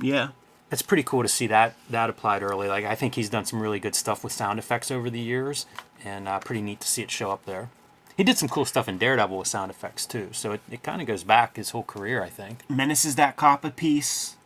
Yeah. 0.00 0.28
It's 0.70 0.82
pretty 0.82 1.02
cool 1.04 1.22
to 1.22 1.28
see 1.28 1.46
that 1.46 1.76
that 1.90 2.10
applied 2.10 2.42
early. 2.42 2.68
Like 2.68 2.84
I 2.84 2.94
think 2.94 3.14
he's 3.14 3.30
done 3.30 3.44
some 3.44 3.60
really 3.60 3.78
good 3.78 3.94
stuff 3.94 4.24
with 4.24 4.32
sound 4.32 4.58
effects 4.58 4.90
over 4.90 5.08
the 5.08 5.20
years, 5.20 5.64
and 6.04 6.26
uh, 6.26 6.40
pretty 6.40 6.60
neat 6.60 6.80
to 6.80 6.88
see 6.88 7.02
it 7.02 7.10
show 7.10 7.30
up 7.30 7.44
there. 7.46 7.70
He 8.16 8.24
did 8.24 8.36
some 8.38 8.48
cool 8.48 8.64
stuff 8.64 8.88
in 8.88 8.98
Daredevil 8.98 9.38
with 9.38 9.46
sound 9.46 9.70
effects 9.70 10.06
too, 10.06 10.30
so 10.32 10.52
it, 10.52 10.60
it 10.70 10.82
kind 10.82 11.00
of 11.00 11.06
goes 11.06 11.22
back 11.22 11.56
his 11.56 11.70
whole 11.70 11.82
career, 11.84 12.22
I 12.22 12.30
think. 12.30 12.68
menaces 12.68 13.14
that 13.16 13.36
cop 13.36 13.64
a 13.64 13.70
piece 13.70 14.36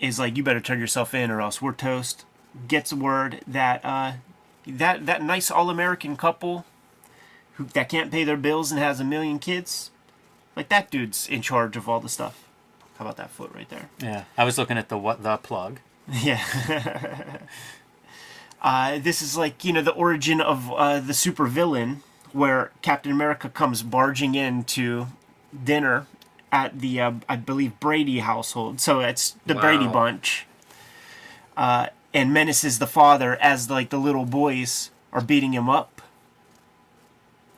is 0.00 0.18
like 0.18 0.36
you 0.36 0.42
better 0.42 0.60
turn 0.60 0.80
yourself 0.80 1.14
in 1.14 1.30
or 1.30 1.40
else 1.40 1.62
we're 1.62 1.72
toast 1.72 2.24
gets 2.68 2.92
word 2.92 3.40
that 3.46 3.82
uh 3.84 4.12
that 4.66 5.06
that 5.06 5.22
nice 5.22 5.50
all-american 5.50 6.16
couple 6.16 6.66
who 7.54 7.64
that 7.64 7.88
can't 7.88 8.10
pay 8.10 8.24
their 8.24 8.36
bills 8.36 8.70
and 8.72 8.80
has 8.80 9.00
a 9.00 9.04
million 9.04 9.38
kids 9.38 9.90
like 10.56 10.68
that 10.68 10.90
dude's 10.90 11.28
in 11.28 11.42
charge 11.42 11.76
of 11.76 11.88
all 11.88 12.00
the 12.00 12.08
stuff 12.08 12.48
how 12.98 13.04
about 13.04 13.16
that 13.16 13.30
foot 13.30 13.50
right 13.54 13.68
there 13.68 13.88
Yeah. 14.00 14.24
I 14.36 14.44
was 14.44 14.58
looking 14.58 14.78
at 14.78 14.88
the 14.88 14.98
what 14.98 15.22
the 15.22 15.36
plug. 15.38 15.80
yeah 16.12 16.42
uh 18.62 18.98
this 18.98 19.22
is 19.22 19.36
like 19.36 19.64
you 19.64 19.72
know 19.72 19.82
the 19.82 19.92
origin 19.92 20.40
of 20.40 20.70
uh 20.72 21.00
the 21.00 21.12
supervillain 21.12 21.98
where 22.32 22.70
captain 22.82 23.12
america 23.12 23.48
comes 23.48 23.82
barging 23.82 24.34
into 24.34 25.06
dinner 25.64 26.06
at 26.50 26.80
the 26.80 27.00
uh, 27.00 27.12
I 27.30 27.36
believe 27.36 27.80
Brady 27.80 28.18
household. 28.18 28.78
So 28.78 29.00
it's 29.00 29.36
the 29.46 29.54
Brady 29.54 29.86
bunch. 29.86 30.46
Uh, 31.56 31.86
and 32.14 32.32
menaces 32.32 32.78
the 32.78 32.86
father 32.86 33.36
as 33.40 33.70
like 33.70 33.88
the 33.88 33.96
little 33.98 34.26
boys 34.26 34.90
are 35.14 35.22
beating 35.22 35.54
him 35.54 35.70
up. 35.70 35.91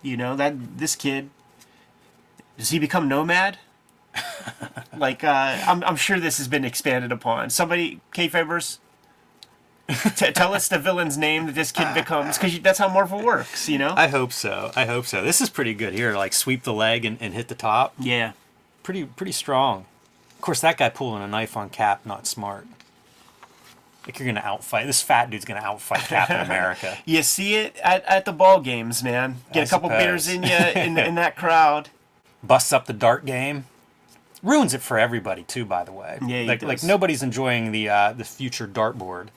You 0.05 0.17
know 0.17 0.37
that 0.37 0.79
this 0.79 0.95
kid 0.95 1.31
does 2.59 2.71
he 2.71 2.79
become 2.79 3.09
nomad? 3.09 3.59
like 4.97 5.25
uh, 5.25 5.59
I'm 5.67 5.83
I'm 5.83 5.97
sure 5.97 6.21
this 6.21 6.39
has 6.39 6.47
been 6.47 6.65
expanded 6.65 7.11
upon. 7.11 7.51
Somebody 7.51 8.01
Kayfabers. 8.15 8.79
T- 10.17 10.33
tell 10.33 10.55
us 10.55 10.69
the 10.69 10.79
villain's 10.79 11.19
name 11.19 11.45
that 11.47 11.55
this 11.55 11.71
kid 11.71 11.93
becomes 11.93 12.39
because 12.39 12.59
that's 12.61 12.79
how 12.79 12.89
Marvel 12.89 13.23
works, 13.23 13.69
you 13.69 13.77
know. 13.77 13.93
I 13.95 14.07
hope 14.07 14.33
so. 14.33 14.71
I 14.75 14.87
hope 14.87 15.05
so. 15.05 15.23
This 15.23 15.43
is 15.43 15.51
pretty 15.51 15.75
good 15.75 15.93
here. 15.93 16.15
Like 16.17 16.33
sweep 16.33 16.63
the 16.63 16.73
leg 16.73 17.05
and, 17.05 17.19
and 17.21 17.35
hit 17.35 17.49
the 17.49 17.55
top. 17.55 17.93
yeah, 17.99 18.33
Pretty 18.83 19.05
pretty 19.05 19.33
strong. 19.33 19.85
Of 20.37 20.41
course, 20.41 20.61
that 20.61 20.79
guy 20.79 20.89
pulling 20.91 21.23
a 21.23 21.27
knife 21.27 21.57
on 21.57 21.69
Cap 21.71 22.07
not 22.07 22.27
smart. 22.27 22.67
Like 24.07 24.19
you're 24.19 24.27
gonna 24.27 24.43
outfight 24.43 24.87
this 24.87 25.01
fat 25.01 25.31
dude's 25.31 25.45
gonna 25.45 25.63
outfight 25.63 26.07
Captain 26.09 26.41
America. 26.45 26.99
You 27.07 27.23
see 27.23 27.55
it 27.55 27.77
at, 27.83 28.05
at 28.05 28.25
the 28.25 28.33
ball 28.33 28.61
games, 28.61 29.03
man. 29.03 29.37
Get 29.53 29.61
I 29.61 29.65
a 29.65 29.69
couple 29.69 29.89
suppose. 29.89 30.05
beers 30.05 30.29
in 30.29 30.43
you 30.43 30.51
in, 30.83 30.99
in 30.99 31.15
that 31.17 31.37
crowd. 31.37 31.89
Busts 32.43 32.73
up 32.73 32.87
the 32.87 32.93
dart 32.93 33.25
game. 33.25 33.65
Ruins 34.43 34.75
it 34.75 34.83
for 34.83 34.99
everybody 34.99 35.43
too. 35.45 35.65
By 35.65 35.85
the 35.85 35.93
way, 35.93 36.19
Yeah, 36.27 36.43
like 36.43 36.63
like 36.63 36.83
nobody's 36.83 37.23
enjoying 37.23 37.73
the 37.73 37.89
uh, 37.89 38.13
the 38.13 38.25
future 38.25 38.69
dartboard. 38.69 39.29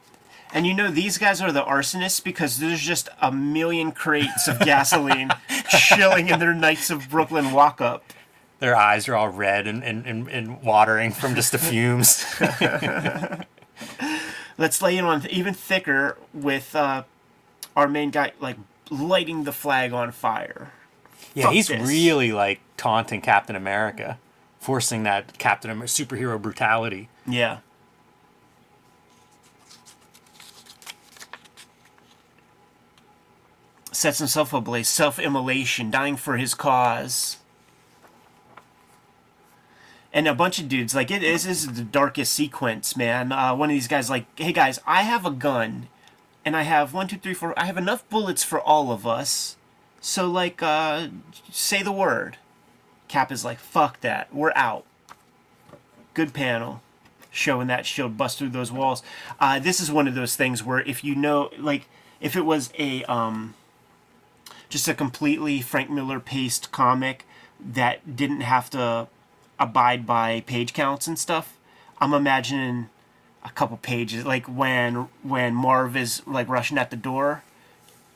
And 0.53 0.65
you 0.65 0.73
know 0.73 0.89
these 0.91 1.17
guys 1.17 1.41
are 1.41 1.51
the 1.51 1.63
arsonists 1.63 2.21
because 2.23 2.60
there's 2.60 2.82
just 2.82 3.08
a 3.21 3.32
million 3.32 3.91
crates 3.93 4.47
of 4.49 4.60
gasoline 4.60 5.30
chilling 5.69 6.30
in 6.30 6.39
their 6.39 6.53
Knights 6.53 6.89
of 6.89 7.10
Brooklyn 7.10 7.51
walk 7.51 7.80
up. 7.82 8.03
Their 8.60 8.75
eyes 8.75 9.08
are 9.08 9.15
all 9.15 9.30
red 9.30 9.67
and, 9.67 9.84
and, 9.84 10.06
and, 10.08 10.27
and 10.30 10.62
watering 10.63 11.12
from 11.12 11.36
just 11.36 11.51
the 11.51 11.58
fumes. 11.60 12.25
Let's 14.58 14.82
lay 14.82 14.98
it 14.98 15.04
on 15.04 15.26
even 15.30 15.54
thicker 15.54 16.17
with 16.34 16.76
uh, 16.76 17.04
our 17.76 17.88
main 17.88 18.10
guy 18.10 18.32
like 18.39 18.58
lighting 18.89 19.43
the 19.43 19.52
flag 19.52 19.93
on 19.93 20.12
fire. 20.12 20.72
Yeah, 21.34 21.46
Fuck 21.46 21.54
he's 21.54 21.67
this. 21.67 21.88
really 21.88 22.32
like 22.32 22.60
taunting 22.78 23.22
Captain 23.22 23.56
America, 23.56 24.17
forcing 24.60 25.04
that 25.04 25.38
Captain 25.38 25.70
Amer- 25.70 25.86
superhero 25.86 26.41
brutality. 26.41 27.10
Yeah. 27.28 27.60
Sets 33.91 34.20
himself 34.20 34.54
ablaze, 34.54 34.88
self 34.89 35.17
immolation, 35.17 35.89
dying 35.89 36.17
for 36.17 36.38
his 36.38 36.54
cause. 36.54 37.38
And 40.17 40.27
a 40.27 40.34
bunch 40.34 40.58
of 40.58 40.67
dudes, 40.67 40.95
like, 40.95 41.12
it 41.12 41.21
is, 41.21 41.43
this 41.43 41.63
is 41.63 41.73
the 41.73 41.84
darkest 41.84 42.34
sequence, 42.34 42.97
man. 42.97 43.32
Uh, 43.32 43.56
one 43.56 43.69
of 43.69 43.75
these 43.75 43.88
guys, 43.88 44.10
like, 44.10 44.25
hey 44.36 44.51
guys, 44.51 44.80
I 44.88 45.03
have 45.03 45.27
a 45.27 45.30
gun, 45.30 45.89
and 46.43 46.58
I 46.58 46.63
have 46.63 46.91
one, 46.91 47.08
two, 47.08 47.17
three, 47.17 47.36
four, 47.36 47.53
I 47.56 47.65
have 47.65 47.77
enough 47.77 48.10
bullets 48.10 48.43
for 48.43 48.60
all 48.60 48.91
of 48.91 49.06
us. 49.06 49.58
So, 50.01 50.27
like, 50.27 50.63
uh, 50.63 51.10
say 51.51 51.84
the 51.84 51.91
word. 51.91 52.38
Cap 53.08 53.32
is 53.32 53.45
like, 53.45 53.60
fuck 53.60 54.01
that, 54.01 54.34
we're 54.34 54.53
out 54.56 54.86
good 56.15 56.34
panel 56.34 56.82
showing 57.30 57.67
that 57.67 57.86
shield 57.86 58.17
bust 58.17 58.39
through 58.39 58.49
those 58.49 58.71
walls. 58.71 59.03
Uh, 59.39 59.60
this 59.60 59.80
is 59.80 59.91
one 59.91 60.08
of 60.08 60.15
those 60.15 60.36
things 60.36 60.63
where 60.63 60.80
if 60.80 61.03
you 61.03 61.13
know, 61.13 61.51
like, 61.60 61.88
if 62.19 62.36
it 62.36 62.43
was 62.43 62.71
a 62.80 63.03
um, 63.03 63.53
just 64.67 64.88
a 64.88 64.95
completely 64.95 65.62
Frank 65.62 65.91
Miller 65.91 66.19
paced 66.19 66.71
comic 66.71 67.23
that 67.60 68.15
didn't 68.15 68.41
have 68.41 68.71
to 68.71 69.08
abide 69.60 70.06
by 70.06 70.41
page 70.41 70.74
counts 70.74 71.08
and 71.08 71.17
stuff, 71.17 71.58
I'm 72.00 72.13
imagining 72.13 72.89
a 73.43 73.50
couple 73.50 73.78
pages, 73.78 74.26
like 74.26 74.46
when 74.46 75.08
when 75.24 75.54
Marv 75.54 75.96
is 75.96 76.22
like 76.28 76.48
rushing 76.48 76.78
at 76.78 76.89
the 76.91 76.98
door 76.98 77.43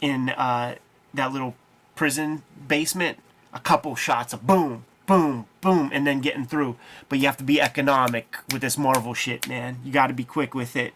in 0.02 0.30
uh, 0.30 0.76
that 1.14 1.32
little 1.32 1.56
prison 1.96 2.44
basement, 2.68 3.20
a 3.54 3.60
couple 3.60 3.96
shots 3.96 4.34
of 4.34 4.46
boom, 4.46 4.86
boom, 5.06 5.46
boom, 5.62 5.90
and 5.94 6.06
then 6.06 6.22
getting 6.22 6.46
through. 6.46 6.76
But 7.10 7.20
you 7.20 7.26
have 7.26 7.38
to 7.38 7.44
be 7.44 7.62
economic 7.62 8.38
with 8.52 8.62
this 8.62 8.78
Marvel 8.78 9.14
shit, 9.14 9.48
man. 9.48 9.78
You 9.84 9.92
got 9.92 10.08
to 10.08 10.14
be 10.14 10.24
quick 10.24 10.54
with 10.54 10.76
it. 10.76 10.94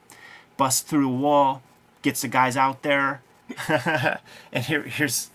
Bust 0.58 0.88
through 0.88 1.10
a 1.10 1.12
wall, 1.12 1.62
gets 2.02 2.22
the 2.22 2.28
guys 2.28 2.56
out 2.56 2.82
there, 2.82 3.22
and 3.68 4.64
here, 4.64 4.84
here's, 4.84 5.30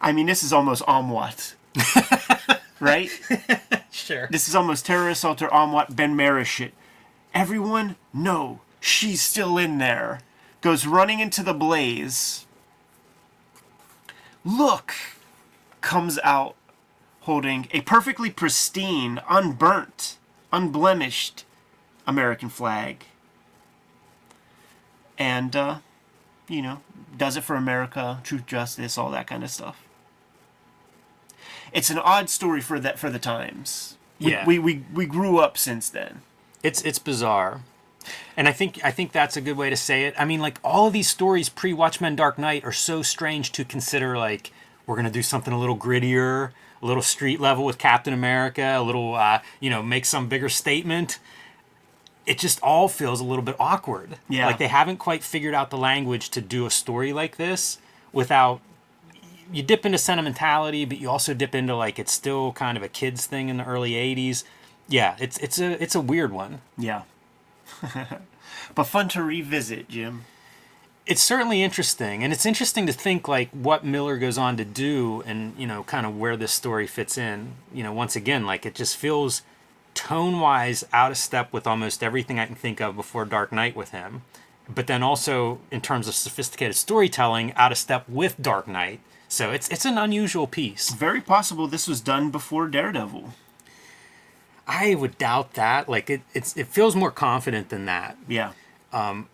I 0.00 0.12
mean, 0.12 0.26
this 0.26 0.42
is 0.42 0.52
almost 0.52 0.82
Omwat, 0.86 1.54
right? 2.84 3.10
Sure. 3.94 4.26
This 4.28 4.48
is 4.48 4.56
almost 4.56 4.86
terror 4.86 5.08
assault 5.08 5.40
or 5.40 5.48
Amwat 5.50 5.94
Ben 5.94 6.16
Mara 6.16 6.44
shit. 6.44 6.74
Everyone, 7.32 7.94
no, 8.12 8.60
she's 8.80 9.22
still 9.22 9.56
in 9.56 9.78
there. 9.78 10.18
Goes 10.62 10.84
running 10.84 11.20
into 11.20 11.44
the 11.44 11.54
blaze. 11.54 12.44
Look, 14.44 14.94
comes 15.80 16.18
out 16.24 16.56
holding 17.20 17.68
a 17.70 17.82
perfectly 17.82 18.30
pristine, 18.30 19.20
unburnt, 19.30 20.18
unblemished 20.52 21.44
American 22.04 22.48
flag. 22.48 23.04
And, 25.16 25.54
uh, 25.54 25.78
you 26.48 26.62
know, 26.62 26.80
does 27.16 27.36
it 27.36 27.44
for 27.44 27.54
America, 27.54 28.18
truth, 28.24 28.44
justice, 28.44 28.98
all 28.98 29.12
that 29.12 29.28
kind 29.28 29.44
of 29.44 29.50
stuff. 29.50 29.83
It's 31.74 31.90
an 31.90 31.98
odd 31.98 32.30
story 32.30 32.62
for 32.62 32.80
that 32.80 32.98
for 32.98 33.10
the 33.10 33.18
times. 33.18 33.96
We, 34.20 34.30
Yeah. 34.30 34.46
we, 34.46 34.58
we, 34.58 34.84
we 34.94 35.04
grew 35.06 35.38
up 35.38 35.58
since 35.58 35.90
then. 35.90 36.22
It's 36.62 36.80
it's 36.82 36.98
bizarre. 36.98 37.60
And 38.36 38.48
I 38.48 38.52
think 38.52 38.82
I 38.84 38.90
think 38.90 39.12
that's 39.12 39.36
a 39.36 39.40
good 39.42 39.56
way 39.58 39.68
to 39.68 39.76
say 39.76 40.04
it. 40.04 40.14
I 40.18 40.24
mean, 40.24 40.40
like 40.40 40.58
all 40.64 40.86
of 40.86 40.92
these 40.94 41.08
stories 41.10 41.48
pre 41.50 41.72
Watchmen 41.74 42.16
Dark 42.16 42.38
Knight 42.38 42.64
are 42.64 42.72
so 42.72 43.02
strange 43.02 43.52
to 43.52 43.64
consider 43.64 44.16
like 44.16 44.50
we're 44.86 44.96
gonna 44.96 45.10
do 45.10 45.22
something 45.22 45.52
a 45.52 45.58
little 45.58 45.76
grittier, 45.76 46.52
a 46.80 46.86
little 46.86 47.02
street 47.02 47.40
level 47.40 47.64
with 47.64 47.76
Captain 47.76 48.14
America, 48.14 48.62
a 48.78 48.82
little 48.82 49.14
uh, 49.14 49.40
you 49.60 49.68
know, 49.68 49.82
make 49.82 50.04
some 50.06 50.28
bigger 50.28 50.48
statement. 50.48 51.18
It 52.26 52.38
just 52.38 52.58
all 52.62 52.88
feels 52.88 53.20
a 53.20 53.24
little 53.24 53.44
bit 53.44 53.56
awkward. 53.58 54.16
Yeah. 54.28 54.46
Like 54.46 54.56
they 54.58 54.68
haven't 54.68 54.96
quite 54.98 55.22
figured 55.22 55.54
out 55.54 55.68
the 55.70 55.76
language 55.76 56.30
to 56.30 56.40
do 56.40 56.64
a 56.64 56.70
story 56.70 57.12
like 57.12 57.36
this 57.36 57.78
without 58.12 58.60
you 59.52 59.62
dip 59.62 59.84
into 59.86 59.98
sentimentality, 59.98 60.84
but 60.84 60.98
you 60.98 61.10
also 61.10 61.34
dip 61.34 61.54
into 61.54 61.74
like 61.74 61.98
it's 61.98 62.12
still 62.12 62.52
kind 62.52 62.76
of 62.76 62.82
a 62.82 62.88
kids 62.88 63.26
thing 63.26 63.48
in 63.48 63.58
the 63.58 63.64
early 63.64 63.92
'80s. 63.92 64.44
Yeah, 64.88 65.16
it's 65.18 65.38
it's 65.38 65.58
a 65.58 65.82
it's 65.82 65.94
a 65.94 66.00
weird 66.00 66.32
one. 66.32 66.60
Yeah. 66.76 67.02
but 68.74 68.84
fun 68.84 69.08
to 69.10 69.22
revisit, 69.22 69.88
Jim. 69.88 70.24
It's 71.06 71.22
certainly 71.22 71.62
interesting, 71.62 72.24
and 72.24 72.32
it's 72.32 72.46
interesting 72.46 72.86
to 72.86 72.92
think 72.92 73.28
like 73.28 73.50
what 73.50 73.84
Miller 73.84 74.16
goes 74.16 74.38
on 74.38 74.56
to 74.56 74.64
do, 74.64 75.22
and 75.26 75.54
you 75.58 75.66
know, 75.66 75.82
kind 75.84 76.06
of 76.06 76.16
where 76.16 76.36
this 76.36 76.52
story 76.52 76.86
fits 76.86 77.18
in. 77.18 77.52
You 77.72 77.82
know, 77.82 77.92
once 77.92 78.16
again, 78.16 78.46
like 78.46 78.64
it 78.64 78.74
just 78.74 78.96
feels 78.96 79.42
tone 79.94 80.40
wise 80.40 80.84
out 80.92 81.10
of 81.10 81.16
step 81.16 81.52
with 81.52 81.66
almost 81.66 82.02
everything 82.02 82.38
I 82.38 82.46
can 82.46 82.56
think 82.56 82.80
of 82.80 82.96
before 82.96 83.24
Dark 83.24 83.52
Knight 83.52 83.76
with 83.76 83.90
him, 83.90 84.22
but 84.68 84.86
then 84.86 85.02
also 85.02 85.60
in 85.70 85.80
terms 85.80 86.08
of 86.08 86.14
sophisticated 86.14 86.74
storytelling, 86.74 87.52
out 87.52 87.72
of 87.72 87.78
step 87.78 88.08
with 88.08 88.40
Dark 88.40 88.66
Knight. 88.66 89.00
So 89.34 89.50
it's 89.50 89.68
it's 89.68 89.84
an 89.84 89.98
unusual 89.98 90.46
piece. 90.46 90.90
Very 90.94 91.20
possible 91.20 91.66
this 91.66 91.88
was 91.88 92.00
done 92.00 92.30
before 92.30 92.68
Daredevil. 92.68 93.30
I 94.66 94.94
would 94.94 95.18
doubt 95.18 95.54
that. 95.54 95.88
Like 95.88 96.08
it, 96.08 96.22
it's 96.34 96.56
it 96.56 96.68
feels 96.68 96.94
more 96.94 97.10
confident 97.10 97.68
than 97.68 97.86
that. 97.86 98.16
Yeah. 98.28 98.52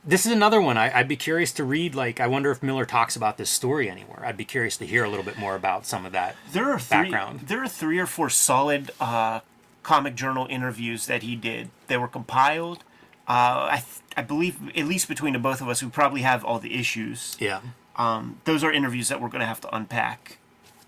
This 0.05 0.25
is 0.25 0.33
another 0.33 0.61
one. 0.61 0.79
I, 0.79 0.91
I'd 0.99 1.07
be 1.07 1.17
curious 1.17 1.53
to 1.53 1.65
read. 1.65 1.95
Like, 1.95 2.19
I 2.19 2.27
wonder 2.27 2.51
if 2.51 2.63
Miller 2.63 2.87
talks 2.87 3.15
about 3.15 3.37
this 3.37 3.51
story 3.51 3.91
anywhere. 3.91 4.25
I'd 4.25 4.39
be 4.39 4.45
curious 4.47 4.79
to 4.79 4.87
hear 4.87 5.05
a 5.05 5.09
little 5.11 5.25
bit 5.25 5.39
more 5.39 5.55
about 5.55 5.85
some 5.85 6.07
of 6.07 6.13
that. 6.13 6.35
There 6.53 6.73
are 6.73 6.79
three. 6.79 7.03
Background. 7.03 7.41
There 7.41 7.63
are 7.63 7.69
three 7.69 7.99
or 7.99 8.07
four 8.07 8.31
solid 8.31 8.91
uh, 8.99 9.41
comic 9.83 10.15
journal 10.15 10.47
interviews 10.49 11.07
that 11.07 11.23
he 11.23 11.37
did. 11.37 11.69
They 11.89 11.99
were 11.99 12.09
compiled. 12.09 12.79
Uh, 13.29 13.69
I 13.71 13.83
th- 13.85 14.01
I 14.17 14.23
believe 14.23 14.57
at 14.75 14.87
least 14.87 15.09
between 15.09 15.35
the 15.35 15.39
both 15.39 15.61
of 15.61 15.69
us, 15.69 15.83
we 15.83 15.91
probably 15.91 16.23
have 16.23 16.43
all 16.43 16.59
the 16.59 16.75
issues. 16.75 17.37
Yeah. 17.39 17.61
Um, 18.01 18.41
those 18.45 18.65
are 18.65 18.73
interviews 18.73 19.09
that 19.11 19.21
we're 19.21 19.29
going 19.29 19.41
to 19.41 19.47
have 19.47 19.61
to 19.61 19.77
unpack 19.77 20.39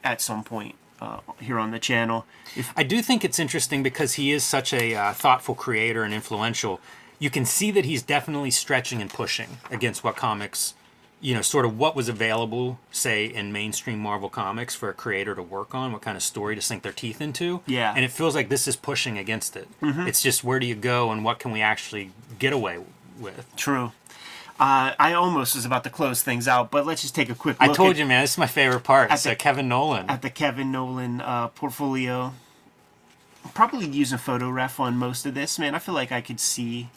at 0.03 0.23
some 0.23 0.43
point 0.43 0.77
uh, 0.99 1.21
here 1.41 1.59
on 1.59 1.71
the 1.71 1.79
channel. 1.79 2.25
If 2.57 2.73
I 2.75 2.85
do 2.85 3.03
think 3.03 3.23
it's 3.23 3.39
interesting 3.39 3.83
because 3.83 4.15
he 4.15 4.33
is 4.33 4.43
such 4.43 4.73
a 4.73 4.95
uh, 4.95 5.13
thoughtful 5.13 5.55
creator 5.55 6.05
and 6.05 6.15
influential. 6.15 6.81
You 7.19 7.29
can 7.29 7.45
see 7.45 7.71
that 7.73 7.85
he's 7.85 8.03
definitely 8.03 8.51
stretching 8.51 9.03
and 9.03 9.11
pushing 9.11 9.59
against 9.71 10.03
what 10.03 10.17
comics, 10.17 10.75
you 11.21 11.35
know, 11.35 11.43
sort 11.43 11.67
of 11.67 11.79
what 11.79 11.95
was 11.95 12.09
available, 12.09 12.81
say, 12.91 13.27
in 13.27 13.53
mainstream 13.53 13.99
Marvel 13.99 14.31
comics 14.31 14.75
for 14.75 14.89
a 14.89 14.95
creator 14.95 15.35
to 15.35 15.43
work 15.43 15.75
on, 15.75 15.93
what 15.93 16.01
kind 16.01 16.17
of 16.17 16.23
story 16.23 16.55
to 16.55 16.63
sink 16.63 16.83
their 16.83 16.93
teeth 16.93 17.21
into. 17.21 17.61
Yeah. 17.67 17.93
And 17.95 18.07
it 18.07 18.11
feels 18.11 18.35
like 18.35 18.49
this 18.49 18.67
is 18.67 18.75
pushing 18.75 19.19
against 19.19 19.55
it. 19.55 19.69
It's 20.09 20.23
just 20.23 20.43
where 20.43 20.59
do 20.59 20.67
you 20.67 20.75
go 20.75 21.13
and 21.13 21.25
what 21.25 21.39
can 21.39 21.53
we 21.53 21.61
actually 21.61 22.11
get 22.39 22.55
away 22.55 22.79
with? 23.21 23.55
true. 23.55 23.93
Uh, 24.61 24.93
I 24.99 25.15
almost 25.15 25.57
was 25.57 25.65
about 25.65 25.83
to 25.85 25.91
close 25.91 26.23
things 26.23 26.47
out, 26.47 26.71
but 26.71 26.87
let's 26.87 27.03
just 27.03 27.15
take 27.15 27.29
a 27.31 27.35
quick 27.35 27.61
look 27.61 27.71
I 27.71 27.73
told 27.73 27.91
at, 27.93 27.97
you, 27.99 28.07
man, 28.07 28.23
this 28.23 28.33
is 28.33 28.39
my 28.39 28.47
favorite 28.47 28.85
part. 28.85 29.11
At 29.11 29.19
So 29.19 29.31
the- 29.31 29.37
Kevin 29.37 29.69
Nowlan. 29.69 30.09
at 30.09 30.23
the 30.23 30.31
Kevin 30.31 30.71
Nowlan 30.71 31.21
uh, 31.21 31.49
portfolio. 31.49 32.33
Probably 33.55 33.87
using 33.89 34.19
photo 34.19 34.49
ref 34.51 34.79
on 34.79 34.97
most 34.97 35.27
of 35.27 35.35
this, 35.35 35.59
man. 35.59 35.75
I 35.75 35.79
feel 35.81 35.95
like 35.95 36.13
I 36.13 36.21
could 36.21 36.39
see. 36.39 36.89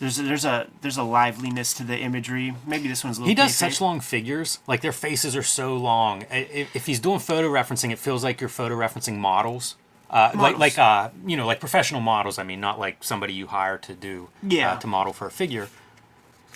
There's 0.00 0.18
a, 0.18 0.22
there's 0.22 0.44
a 0.44 0.66
there's 0.80 0.96
a 0.96 1.02
liveliness 1.04 1.74
to 1.74 1.84
the 1.84 1.96
imagery. 1.96 2.54
Maybe 2.66 2.88
this 2.88 3.04
one's 3.04 3.18
a 3.18 3.20
little. 3.20 3.28
He 3.28 3.34
does 3.34 3.52
kayfabe. 3.52 3.54
such 3.58 3.80
long 3.80 4.00
figures. 4.00 4.58
Like 4.66 4.80
their 4.80 4.92
faces 4.92 5.36
are 5.36 5.42
so 5.42 5.76
long. 5.76 6.24
If, 6.30 6.74
if 6.74 6.86
he's 6.86 6.98
doing 6.98 7.20
photo 7.20 7.48
referencing, 7.48 7.92
it 7.92 7.98
feels 8.00 8.24
like 8.24 8.40
you're 8.40 8.48
photo 8.48 8.76
referencing 8.76 9.16
models. 9.18 9.76
Uh, 10.10 10.32
like 10.34 10.58
like 10.58 10.78
uh, 10.78 11.10
you 11.24 11.36
know, 11.36 11.46
like 11.46 11.60
professional 11.60 12.00
models. 12.00 12.38
I 12.38 12.42
mean, 12.42 12.60
not 12.60 12.78
like 12.80 13.04
somebody 13.04 13.32
you 13.32 13.46
hire 13.46 13.78
to 13.78 13.94
do 13.94 14.28
Yeah. 14.42 14.72
uh, 14.72 14.78
to 14.80 14.86
model 14.88 15.12
for 15.12 15.26
a 15.28 15.30
figure. 15.30 15.68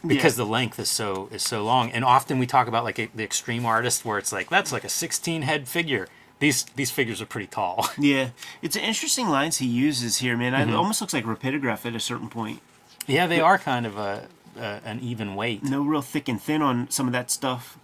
Because 0.05 0.35
the 0.37 0.47
length 0.47 0.79
is 0.81 0.89
so 0.91 1.29
is 1.31 1.43
so 1.43 1.65
long, 1.65 1.91
and 1.93 2.05
often 2.05 2.39
we 2.39 2.47
talk 2.47 2.67
about 2.67 2.83
like 2.83 2.99
a, 2.99 3.09
the 3.15 3.23
extreme 3.23 3.65
artist, 3.65 4.05
where 4.05 4.19
it's 4.19 4.33
like 4.33 4.51
that's 4.51 4.73
like 4.73 4.85
a 4.85 4.89
16 4.89 5.43
head 5.43 5.69
figure. 5.69 6.09
These 6.41 6.65
these 6.75 6.91
figures 6.91 7.23
are 7.23 7.27
pretty 7.27 7.47
tall. 7.47 7.89
Yeah, 7.99 8.31
it's 8.63 8.75
interesting 8.75 9.29
lines 9.29 9.59
he 9.59 9.67
uses 9.67 10.19
here, 10.19 10.37
man. 10.37 10.53
Mm-hmm. 10.55 10.71
It 10.71 10.75
almost 10.75 11.01
looks 11.01 11.13
like 11.15 11.25
rapidograph 11.25 11.87
at 11.87 11.95
a 11.95 12.01
certain 12.01 12.29
point. 12.29 12.61
yeah, 13.07 13.29
they 13.29 13.41
are 13.41 13.59
kind 13.59 13.87
of 13.87 13.97
a, 13.97 14.27
a 14.57 14.81
an 14.85 14.99
even 15.01 15.37
weight. 15.37 15.63
No 15.63 15.83
real 15.83 16.03
thick 16.03 16.29
and 16.29 16.43
thin 16.43 16.63
on 16.63 16.91
some 16.91 17.07
of 17.07 17.13
that 17.13 17.31
stuff. 17.31 17.79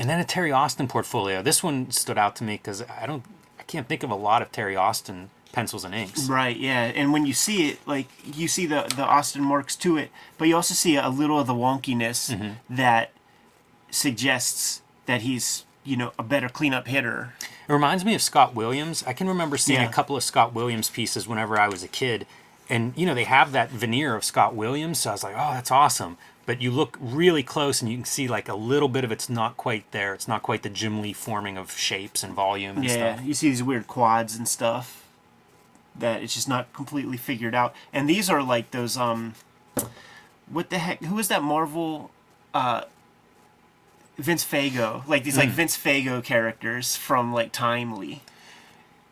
And 0.00 0.08
then 0.08 0.20
a 0.20 0.24
Terry 0.24 0.52
Austin 0.52 0.86
portfolio. 0.86 1.42
This 1.42 1.62
one 1.62 1.90
stood 1.90 2.18
out 2.18 2.36
to 2.36 2.44
me 2.44 2.56
because 2.56 2.82
I 2.82 3.04
don't, 3.06 3.24
I 3.58 3.64
can't 3.64 3.88
think 3.88 4.02
of 4.04 4.10
a 4.10 4.14
lot 4.14 4.42
of 4.42 4.52
Terry 4.52 4.76
Austin 4.76 5.30
pencils 5.58 5.84
and 5.84 5.94
inks. 5.94 6.28
Right, 6.28 6.56
yeah. 6.56 6.84
And 6.98 7.12
when 7.12 7.26
you 7.26 7.32
see 7.32 7.68
it, 7.70 7.78
like 7.86 8.06
you 8.24 8.46
see 8.48 8.66
the 8.66 8.80
the 8.96 9.04
Austin 9.04 9.42
marks 9.42 9.74
to 9.84 9.96
it, 9.96 10.10
but 10.38 10.46
you 10.48 10.54
also 10.56 10.74
see 10.74 10.94
a 10.96 11.08
little 11.08 11.38
of 11.40 11.46
the 11.46 11.54
wonkiness 11.66 12.18
Mm-hmm. 12.32 12.52
that 12.82 13.10
suggests 13.90 14.82
that 15.06 15.22
he's 15.22 15.64
you 15.84 15.96
know 15.96 16.12
a 16.18 16.22
better 16.22 16.48
cleanup 16.48 16.86
hitter. 16.86 17.34
It 17.68 17.72
reminds 17.72 18.04
me 18.04 18.14
of 18.14 18.22
Scott 18.22 18.54
Williams. 18.54 19.04
I 19.06 19.12
can 19.12 19.28
remember 19.28 19.56
seeing 19.56 19.80
Yeah. 19.80 19.88
a 19.88 19.92
couple 19.92 20.16
of 20.16 20.22
Scott 20.22 20.54
Williams 20.54 20.90
pieces 20.90 21.26
whenever 21.28 21.58
I 21.58 21.68
was 21.68 21.82
a 21.82 21.88
kid, 21.88 22.26
and 22.68 22.92
you 22.96 23.06
know 23.06 23.14
they 23.14 23.24
have 23.24 23.52
that 23.52 23.70
veneer 23.70 24.14
of 24.14 24.24
Scott 24.24 24.54
Williams. 24.54 25.00
So 25.00 25.10
I 25.10 25.12
was 25.14 25.24
like, 25.24 25.34
oh, 25.36 25.52
that's 25.54 25.70
awesome. 25.70 26.16
But 26.46 26.62
you 26.62 26.70
look 26.70 26.96
really 26.98 27.42
close 27.42 27.82
and 27.82 27.90
you 27.90 27.98
can 27.98 28.06
see 28.06 28.26
like 28.26 28.48
a 28.48 28.54
little 28.54 28.88
bit 28.88 29.04
of 29.04 29.12
it's 29.12 29.28
not 29.28 29.58
quite 29.58 29.84
there. 29.92 30.14
It's 30.14 30.26
not 30.28 30.42
quite 30.42 30.62
the 30.62 30.70
Jim 30.70 31.02
Lee 31.02 31.12
forming 31.12 31.58
of 31.58 31.72
shapes 31.72 32.22
and 32.24 32.32
volume 32.32 32.76
and 32.76 32.84
Yeah, 32.86 33.16
stuff. 33.16 33.26
you 33.26 33.34
see 33.34 33.50
these 33.50 33.62
weird 33.62 33.86
quads 33.86 34.34
and 34.36 34.48
stuff 34.48 35.04
that 35.98 36.22
it's 36.22 36.34
just 36.34 36.48
not 36.48 36.72
completely 36.72 37.16
figured 37.16 37.54
out. 37.54 37.74
And 37.92 38.08
these 38.08 38.28
are 38.30 38.42
like 38.42 38.70
those 38.70 38.96
um, 38.96 39.34
what 40.48 40.70
the 40.70 40.78
heck? 40.78 41.02
Who 41.04 41.18
is 41.18 41.28
that 41.28 41.42
Marvel? 41.42 42.10
Uh, 42.54 42.82
Vince 44.16 44.44
Fago, 44.44 45.06
like 45.06 45.22
these 45.22 45.34
Hmm. 45.34 45.40
like 45.40 45.50
Vince 45.50 45.76
Fago 45.76 46.22
characters 46.24 46.96
from 46.96 47.32
like 47.32 47.52
Timely. 47.52 48.22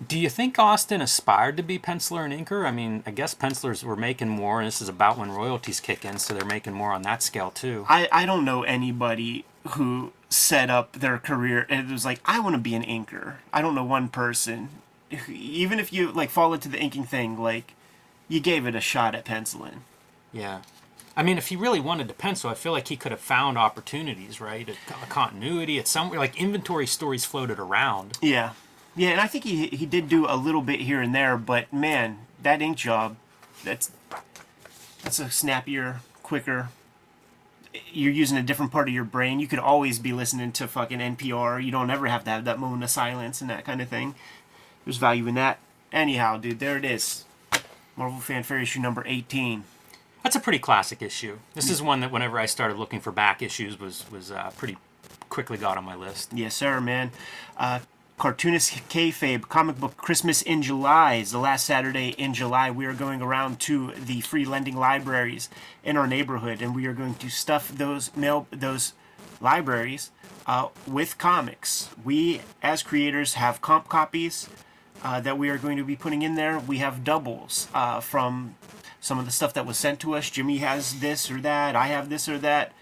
Do 0.07 0.19
you 0.19 0.29
think 0.29 0.59
Austin 0.59 1.01
aspired 1.01 1.57
to 1.57 1.63
be 1.63 1.79
penciler 1.79 2.25
and 2.25 2.35
inker? 2.35 2.67
I 2.67 2.71
mean, 2.71 3.03
I 3.07 3.13
guess 3.13 3.33
pencilers 3.33 3.83
were 3.85 3.97
making 3.97 4.29
more, 4.29 4.61
and 4.61 4.67
this 4.67 4.83
is 4.83 4.89
about 4.91 5.17
when 5.17 5.31
royalties 5.31 5.81
kick 5.81 6.05
in, 6.05 6.19
so 6.19 6.35
they're 6.35 6.45
making 6.45 6.75
more 6.75 6.93
on 6.93 7.03
that 7.03 7.23
scale 7.23 7.51
too. 7.51 7.87
I, 7.89 8.09
I 8.13 8.27
don't 8.27 8.45
know 8.45 8.63
anybody 8.65 9.45
who 9.71 10.13
set 10.29 10.71
up 10.71 10.93
their 10.95 11.19
career 11.19 11.67
and 11.71 11.89
it 11.89 11.93
was 11.93 12.05
like 12.05 12.21
I 12.25 12.41
want 12.41 12.57
to 12.57 12.61
be 12.61 12.75
an 12.75 12.83
inker. 12.83 13.35
I 13.53 13.63
don't 13.63 13.75
know 13.77 13.85
one 13.85 14.09
person. 14.09 14.71
Even 15.29 15.79
if 15.79 15.93
you 15.93 16.11
like 16.13 16.31
fall 16.31 16.55
into 16.55 16.69
the 16.69 16.79
inking 16.79 17.05
thing, 17.05 17.39
like 17.39 17.75
you 18.29 18.41
gave 18.41 18.67
it 18.67 18.75
a 18.75 18.81
shot 18.81 19.15
at 19.15 19.25
penciling. 19.25 19.85
Yeah. 20.33 20.63
I 21.19 21.23
mean, 21.23 21.39
if 21.39 21.49
he 21.49 21.57
really 21.57 21.81
wanted 21.81 22.09
to 22.09 22.15
pencil, 22.15 22.51
I 22.51 22.55
feel 22.55 22.73
like 22.73 22.89
he 22.89 22.97
could 22.97 23.11
have 23.11 23.21
found 23.21 23.57
opportunities, 23.57 24.39
right? 24.39 24.69
A, 24.69 24.73
a 25.03 25.07
continuity 25.07 25.79
at 25.79 25.89
somewhere, 25.89 26.19
like 26.19 26.39
inventory 26.39 26.87
stories 26.87 27.25
floated 27.25 27.59
around. 27.59 28.19
Yeah, 28.21 28.53
yeah, 28.97 29.11
and 29.11 29.21
I 29.21 29.27
think 29.27 29.45
he 29.45 29.67
he 29.67 29.85
did 29.85 30.09
do 30.09 30.27
a 30.27 30.37
little 30.37 30.63
bit 30.63 30.81
here 30.81 31.03
and 31.03 31.15
there, 31.15 31.37
but 31.37 31.73
man, 31.73 32.19
that 32.43 32.63
ink 32.63 32.79
job, 32.79 33.17
that's 33.63 33.91
that's 35.03 35.19
a 35.19 35.31
snappier, 35.31 36.01
quicker. 36.23 36.71
You're 37.93 38.13
using 38.13 38.39
a 38.39 38.43
different 38.43 38.73
part 38.73 38.89
of 38.89 38.95
your 38.95 39.05
brain. 39.05 39.39
You 39.39 39.47
could 39.47 39.59
always 39.59 39.99
be 39.99 40.15
listening 40.15 40.53
to 40.53 40.67
fucking 40.67 40.99
NPR. 40.99 41.63
You 41.63 41.71
don't 41.71 41.91
ever 41.91 42.07
have 42.07 42.25
to 42.25 42.31
have 42.31 42.47
that 42.47 42.59
moment 42.59 42.83
of 42.83 42.89
silence 42.89 43.43
and 43.43 43.51
that 43.51 43.67
kind 43.67 43.83
of 43.83 43.89
thing. 43.89 44.15
There's 44.87 44.99
value 44.99 45.27
in 45.27 45.35
that. 45.35 45.59
Anyhow, 45.93 46.39
dude, 46.39 46.61
there 46.61 46.77
it 46.77 46.85
is. 46.85 47.25
Marvel 47.97 48.21
Fanfare 48.21 48.61
issue 48.61 48.81
number 48.81 49.03
18. 49.05 49.65
That's 50.23 50.37
a 50.37 50.41
pretty 50.41 50.61
classic 50.61 51.03
issue. 51.03 51.39
This 51.55 51.71
is 51.71 51.83
one 51.83 52.01
that 52.01 52.13
whenever 52.13 52.39
I 52.39 52.47
started 52.47 52.79
looking 52.79 53.01
for 53.01 53.11
back 53.11 53.43
issues 53.43 53.79
was 53.79 54.05
was 54.11 54.31
uh, 54.31 54.51
pretty 54.57 54.77
quickly 55.29 55.59
got 55.59 55.77
on 55.77 55.85
my 55.85 55.97
list. 55.97 56.33
Yes, 56.33 56.55
sir, 56.55 56.81
man. 56.81 57.11
Uh, 57.57 57.81
Cartoonist 58.17 58.89
Kayfabe, 58.89 59.49
Comic 59.49 59.79
Book 59.79 59.97
Christmas 59.97 60.41
in 60.41 60.63
July 60.63 61.15
is 61.15 61.33
the 61.33 61.39
last 61.39 61.67
Saturday 61.67 62.11
in 62.11 62.33
July. 62.33 62.71
We 62.71 62.87
are 62.87 62.95
going 62.95 63.21
around 63.21 63.61
to 63.61 63.93
the 63.93 64.21
free 64.21 64.45
lending 64.45 64.77
libraries 64.77 65.49
in 65.85 65.97
our 65.97 66.07
neighborhood, 66.07 66.63
and 66.63 66.75
we 66.75 66.87
are 66.87 66.95
going 66.95 67.17
to 67.17 67.29
stuff 67.29 67.69
those 67.69 68.15
mail 68.17 68.47
those 68.51 68.95
libraries 69.41 70.11
uh, 70.47 70.69
with 70.87 71.19
comics. 71.19 71.91
We, 72.05 72.41
as 72.63 72.83
creators, 72.83 73.35
have 73.35 73.61
comp 73.61 73.89
copies 73.89 74.49
uh, 75.03 75.21
that 75.21 75.39
we 75.39 75.49
are 75.49 75.59
going 75.59 75.77
to 75.77 75.85
be 75.85 75.97
putting 75.97 76.23
in 76.23 76.35
there. 76.35 76.59
We 76.59 76.79
have 76.79 77.05
doubles 77.05 77.69
uh, 77.75 78.01
from 78.01 78.57
some 79.01 79.19
of 79.19 79.25
the 79.25 79.31
stuff 79.31 79.55
that 79.55 79.67
was 79.67 79.77
sent 79.77 80.01
to 80.01 80.15
us. 80.15 80.31
Jimmy 80.31 80.59
has 80.59 81.01
this 81.01 81.31
or 81.31 81.41
that. 81.41 81.77
I 81.77 81.87
have 81.87 82.09
this 82.09 82.29
or 82.29 82.39
that. 82.39 82.73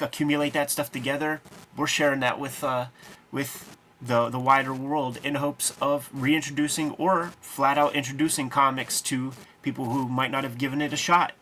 Accumulate 0.00 0.52
that 0.54 0.70
stuff 0.70 0.90
together. 0.90 1.40
We're 1.76 1.86
sharing 1.86 2.20
that 2.20 2.38
with 2.38 2.64
uh, 2.64 2.86
with 3.30 3.76
the 4.00 4.30
the 4.30 4.38
wider 4.38 4.72
world 4.72 5.18
in 5.22 5.34
hopes 5.34 5.74
of 5.80 6.08
reintroducing 6.12 6.92
or 6.92 7.32
flat 7.40 7.76
out 7.76 7.94
introducing 7.94 8.48
comics 8.48 9.00
to 9.02 9.32
people 9.62 9.86
who 9.86 10.08
might 10.08 10.30
not 10.30 10.44
have 10.44 10.56
given 10.56 10.80
it 10.80 10.92
a 10.92 10.96
shot 10.96 11.32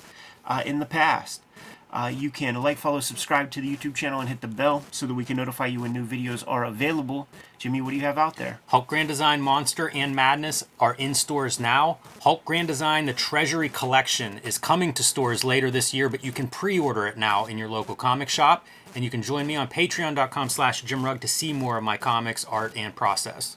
uh, 0.45 0.63
in 0.67 0.81
the 0.81 0.87
past. 0.87 1.43
Uh, 1.91 2.13
you 2.15 2.31
can 2.31 2.55
like, 2.63 2.77
follow, 2.77 3.01
subscribe 3.01 3.51
to 3.51 3.61
the 3.61 3.75
YouTube 3.75 3.95
channel, 3.95 4.21
and 4.21 4.29
hit 4.29 4.41
the 4.41 4.49
bell 4.49 4.85
so 4.91 5.07
that 5.07 5.15
we 5.15 5.25
can 5.25 5.37
notify 5.37 5.67
you 5.67 5.81
when 5.81 5.93
new 5.93 6.05
videos 6.05 6.45
are 6.47 6.65
available. 6.65 7.29
Jimmy, 7.59 7.81
what 7.81 7.91
do 7.91 7.97
you 7.97 8.03
have 8.03 8.19
out 8.19 8.37
there? 8.37 8.61
Hulk 8.67 8.87
Grand 8.87 9.09
Design 9.09 9.41
Monster 9.41 9.91
and 9.91 10.15
Madness 10.15 10.65
are 10.79 10.95
in 10.95 11.15
stores 11.15 11.59
now. 11.59 11.99
Hulk 12.23 12.45
Grand 12.45 12.69
Design 12.69 13.07
The 13.07 13.13
Treasury 13.13 13.69
Collection 13.69 14.39
is 14.45 14.59
coming 14.59 14.93
to 14.93 15.03
stores 15.03 15.45
later 15.45 15.71
this 15.71 15.95
year, 15.95 16.09
but 16.09 16.25
you 16.25 16.33
can 16.33 16.49
pre-order 16.49 17.07
it 17.07 17.17
now 17.17 17.47
in 17.47 17.59
your 17.59 17.69
local 17.69 17.97
comic 17.97 18.29
shop. 18.29 18.67
And 18.95 19.05
you 19.05 19.11
can 19.11 19.23
join 19.23 19.47
me 19.47 19.57
on 19.57 19.69
patreon.com 19.69 20.49
slash 20.49 20.85
jimrugg 20.85 21.21
to 21.21 21.29
see 21.29 21.53
more 21.53 21.77
of 21.79 21.85
my 21.85 21.97
comics, 21.97 22.45
art, 22.47 22.77
and 22.77 22.95
process. 22.95 23.57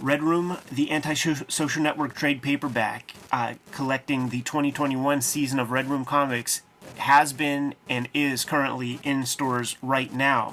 Red 0.00 0.22
Room, 0.22 0.58
the 0.70 0.90
anti-social 0.90 1.82
network 1.82 2.14
trade 2.14 2.40
paperback, 2.40 3.12
uh, 3.32 3.54
collecting 3.72 4.28
the 4.28 4.42
2021 4.42 5.20
season 5.20 5.58
of 5.58 5.72
Red 5.72 5.90
Room 5.90 6.04
Comics, 6.04 6.62
has 7.08 7.32
been 7.32 7.74
and 7.88 8.06
is 8.12 8.44
currently 8.44 9.00
in 9.02 9.24
stores 9.24 9.78
right 9.80 10.12
now. 10.12 10.52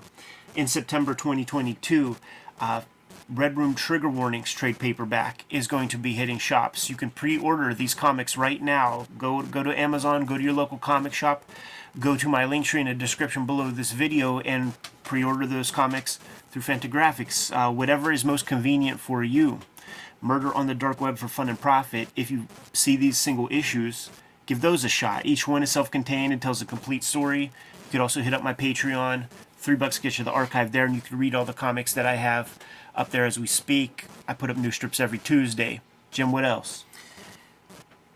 In 0.56 0.68
September 0.68 1.14
2022, 1.14 2.16
uh, 2.62 2.82
Red 3.30 3.58
Room 3.58 3.76
Trigger 3.76 4.08
Warnings 4.08 4.54
trade 4.54 4.80
paperback 4.80 5.44
is 5.50 5.68
going 5.68 5.90
to 5.90 5.98
be 5.98 6.14
hitting 6.14 6.38
shops. 6.38 6.90
You 6.90 6.96
can 6.96 7.10
pre-order 7.10 7.74
these 7.74 7.94
comics 7.94 8.38
right 8.38 8.62
now. 8.62 9.06
Go 9.18 9.42
go 9.42 9.64
to 9.64 9.78
Amazon, 9.78 10.24
go 10.24 10.38
to 10.38 10.44
your 10.44 10.54
local 10.54 10.78
comic 10.78 11.12
shop, 11.12 11.44
go 12.00 12.16
to 12.16 12.30
my 12.30 12.46
link 12.46 12.66
tree 12.66 12.80
in 12.80 12.88
the 12.88 12.94
description 12.94 13.46
below 13.46 13.70
this 13.70 13.92
video 13.92 14.40
and 14.40 14.76
pre-order 15.04 15.46
those 15.46 15.72
comics 15.72 16.20
through 16.52 16.62
Fantagraphics. 16.62 17.52
Uh, 17.52 17.70
whatever 17.70 18.14
is 18.14 18.24
most 18.24 18.46
convenient 18.46 19.02
for 19.02 19.26
you. 19.26 19.60
Murder 20.22 20.54
on 20.54 20.68
the 20.68 20.74
Dark 20.74 21.02
Web 21.02 21.18
for 21.18 21.28
Fun 21.28 21.50
and 21.50 21.60
Profit. 21.60 22.08
If 22.16 22.32
you 22.32 22.48
see 22.72 22.96
these 22.96 23.18
single 23.18 23.50
issues, 23.52 24.10
give 24.46 24.62
those 24.62 24.84
a 24.84 24.90
shot. 24.90 25.26
Each 25.26 25.48
one 25.48 25.64
is 25.64 25.72
self-contained 25.72 26.34
and 26.34 26.42
tells 26.42 26.62
a 26.62 26.66
complete 26.66 27.04
story. 27.04 27.44
You 27.44 27.92
could 27.92 28.02
also 28.02 28.22
hit 28.22 28.34
up 28.34 28.44
my 28.44 28.54
Patreon. 28.54 29.28
Three 29.58 29.76
bucks 29.76 30.00
gets 30.00 30.20
you 30.20 30.26
the 30.26 30.32
archive 30.32 30.72
there, 30.72 30.86
and 30.86 30.96
you 30.96 31.02
can 31.02 31.18
read 31.18 31.34
all 31.34 31.46
the 31.46 31.54
comics 31.54 31.94
that 31.94 32.06
I 32.06 32.16
have 32.16 32.60
up 32.96 33.10
there 33.10 33.26
as 33.26 33.40
we 33.40 33.48
speak. 33.48 34.06
I 34.28 34.34
put 34.34 34.50
up 34.50 34.58
new 34.58 34.72
strips 34.72 35.00
every 35.00 35.18
Tuesday. 35.18 35.82
Jim, 36.12 36.32
what 36.32 36.46
else? 36.46 36.86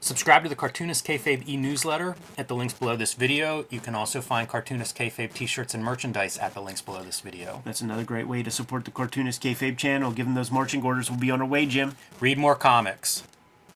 Subscribe 0.01 0.43
to 0.43 0.49
the 0.49 0.55
Cartoonist 0.55 1.05
Kayfabe 1.05 1.45
e-newsletter 1.45 2.15
at 2.37 2.47
the 2.47 2.55
links 2.55 2.73
below 2.73 2.95
this 2.95 3.13
video. 3.13 3.65
You 3.69 3.81
can 3.81 3.95
also 3.95 4.21
find 4.21 4.47
Cartoonist 4.47 4.97
Kayfabe 4.97 5.33
t-shirts 5.33 5.73
and 5.73 5.83
merchandise 5.83 6.37
at 6.37 6.53
the 6.53 6.61
links 6.61 6.81
below 6.81 7.03
this 7.03 7.19
video. 7.19 7.61
That's 7.65 7.81
another 7.81 8.05
great 8.05 8.25
way 8.25 8.41
to 8.41 8.49
support 8.49 8.85
the 8.85 8.91
Cartoonist 8.91 9.43
Kayfabe 9.43 9.77
channel. 9.77 10.11
Given 10.11 10.35
those 10.35 10.51
marching 10.51 10.83
orders 10.83 11.09
we'll 11.09 11.19
be 11.19 11.31
on 11.31 11.41
our 11.41 11.47
way, 11.47 11.65
Jim. 11.65 11.97
Read 12.21 12.37
more 12.37 12.55
comics. 12.55 13.23